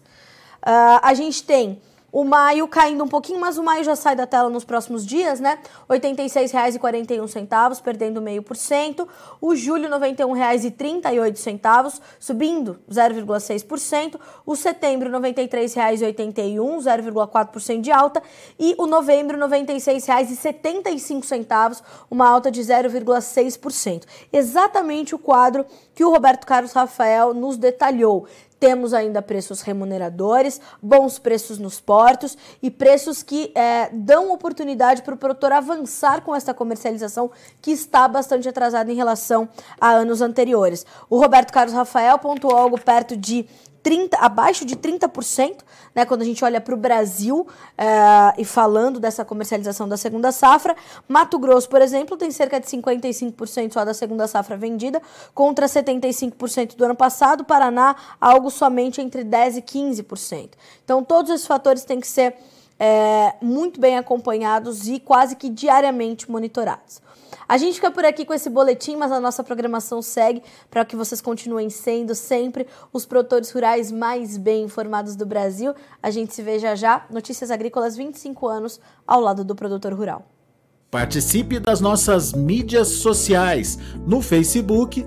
Uh, 0.60 0.98
a 1.02 1.14
gente 1.14 1.44
tem 1.44 1.80
O 2.12 2.22
maio 2.24 2.68
caindo 2.68 3.02
um 3.02 3.08
pouquinho, 3.08 3.40
mas 3.40 3.56
o 3.56 3.62
maio 3.62 3.82
já 3.82 3.96
sai 3.96 4.14
da 4.14 4.26
tela 4.26 4.50
nos 4.50 4.64
próximos 4.64 5.06
dias, 5.06 5.40
né? 5.40 5.58
R$ 5.88 5.98
86,41, 5.98 7.80
perdendo 7.80 8.20
meio 8.20 8.42
por 8.42 8.54
cento. 8.54 9.08
O 9.40 9.56
julho, 9.56 9.88
R$ 9.88 9.98
91,38, 9.98 12.02
subindo 12.20 12.78
0,6%. 12.90 14.20
O 14.44 14.54
setembro, 14.54 15.10
R$ 15.10 15.18
93,81, 15.18 16.82
0,4% 16.82 17.80
de 17.80 17.90
alta. 17.90 18.22
E 18.58 18.74
o 18.76 18.86
novembro, 18.86 19.38
R$ 19.38 19.46
96,75, 19.46 21.82
uma 22.10 22.28
alta 22.28 22.50
de 22.50 22.60
0,6%. 22.60 24.02
Exatamente 24.30 25.14
o 25.14 25.18
quadro 25.18 25.64
que 25.94 26.04
o 26.04 26.10
Roberto 26.10 26.46
Carlos 26.46 26.72
Rafael 26.72 27.32
nos 27.32 27.56
detalhou. 27.56 28.26
Temos 28.62 28.94
ainda 28.94 29.20
preços 29.20 29.60
remuneradores, 29.60 30.60
bons 30.80 31.18
preços 31.18 31.58
nos 31.58 31.80
portos 31.80 32.38
e 32.62 32.70
preços 32.70 33.20
que 33.20 33.50
é, 33.56 33.90
dão 33.92 34.30
oportunidade 34.30 35.02
para 35.02 35.14
o 35.14 35.16
produtor 35.16 35.50
avançar 35.50 36.20
com 36.20 36.32
essa 36.32 36.54
comercialização 36.54 37.28
que 37.60 37.72
está 37.72 38.06
bastante 38.06 38.48
atrasada 38.48 38.92
em 38.92 38.94
relação 38.94 39.48
a 39.80 39.90
anos 39.90 40.20
anteriores. 40.22 40.86
O 41.10 41.18
Roberto 41.18 41.52
Carlos 41.52 41.74
Rafael 41.74 42.16
pontuou 42.20 42.56
algo 42.56 42.80
perto 42.80 43.16
de 43.16 43.48
30, 43.82 44.16
abaixo 44.18 44.64
de 44.64 44.76
30%, 44.76 45.58
né, 45.94 46.04
quando 46.04 46.22
a 46.22 46.24
gente 46.24 46.44
olha 46.44 46.60
para 46.60 46.74
o 46.74 46.76
Brasil 46.76 47.46
é, 47.76 47.86
e 48.38 48.44
falando 48.44 49.00
dessa 49.00 49.24
comercialização 49.24 49.88
da 49.88 49.96
segunda 49.96 50.30
safra. 50.30 50.76
Mato 51.08 51.38
Grosso, 51.38 51.68
por 51.68 51.82
exemplo, 51.82 52.16
tem 52.16 52.30
cerca 52.30 52.60
de 52.60 52.66
55% 52.66 53.72
só 53.72 53.84
da 53.84 53.92
segunda 53.92 54.26
safra 54.26 54.56
vendida, 54.56 55.02
contra 55.34 55.66
75% 55.66 56.76
do 56.76 56.84
ano 56.84 56.94
passado. 56.94 57.44
Paraná, 57.44 57.96
algo 58.20 58.50
somente 58.50 59.00
entre 59.00 59.24
10% 59.24 59.58
e 59.58 59.62
15%. 59.62 60.50
Então, 60.84 61.02
todos 61.02 61.30
esses 61.30 61.46
fatores 61.46 61.84
têm 61.84 62.00
que 62.00 62.06
ser 62.06 62.36
é, 62.78 63.34
muito 63.40 63.80
bem 63.80 63.96
acompanhados 63.96 64.88
e 64.88 64.98
quase 64.98 65.36
que 65.36 65.48
diariamente 65.48 66.30
monitorados. 66.30 67.00
A 67.52 67.58
gente 67.58 67.74
fica 67.74 67.90
por 67.90 68.02
aqui 68.02 68.24
com 68.24 68.32
esse 68.32 68.48
boletim, 68.48 68.96
mas 68.96 69.12
a 69.12 69.20
nossa 69.20 69.44
programação 69.44 70.00
segue 70.00 70.42
para 70.70 70.86
que 70.86 70.96
vocês 70.96 71.20
continuem 71.20 71.68
sendo 71.68 72.14
sempre 72.14 72.66
os 72.90 73.04
produtores 73.04 73.50
rurais 73.50 73.92
mais 73.92 74.38
bem 74.38 74.64
informados 74.64 75.14
do 75.16 75.26
Brasil. 75.26 75.74
A 76.02 76.10
gente 76.10 76.32
se 76.32 76.40
vê 76.40 76.58
já 76.58 76.74
já. 76.74 77.04
Notícias 77.10 77.50
Agrícolas 77.50 77.94
25 77.94 78.48
anos 78.48 78.80
ao 79.06 79.20
lado 79.20 79.44
do 79.44 79.54
produtor 79.54 79.92
rural. 79.92 80.24
Participe 80.90 81.60
das 81.60 81.78
nossas 81.78 82.32
mídias 82.32 82.88
sociais 82.88 83.78
no 84.06 84.22
Facebook 84.22 85.06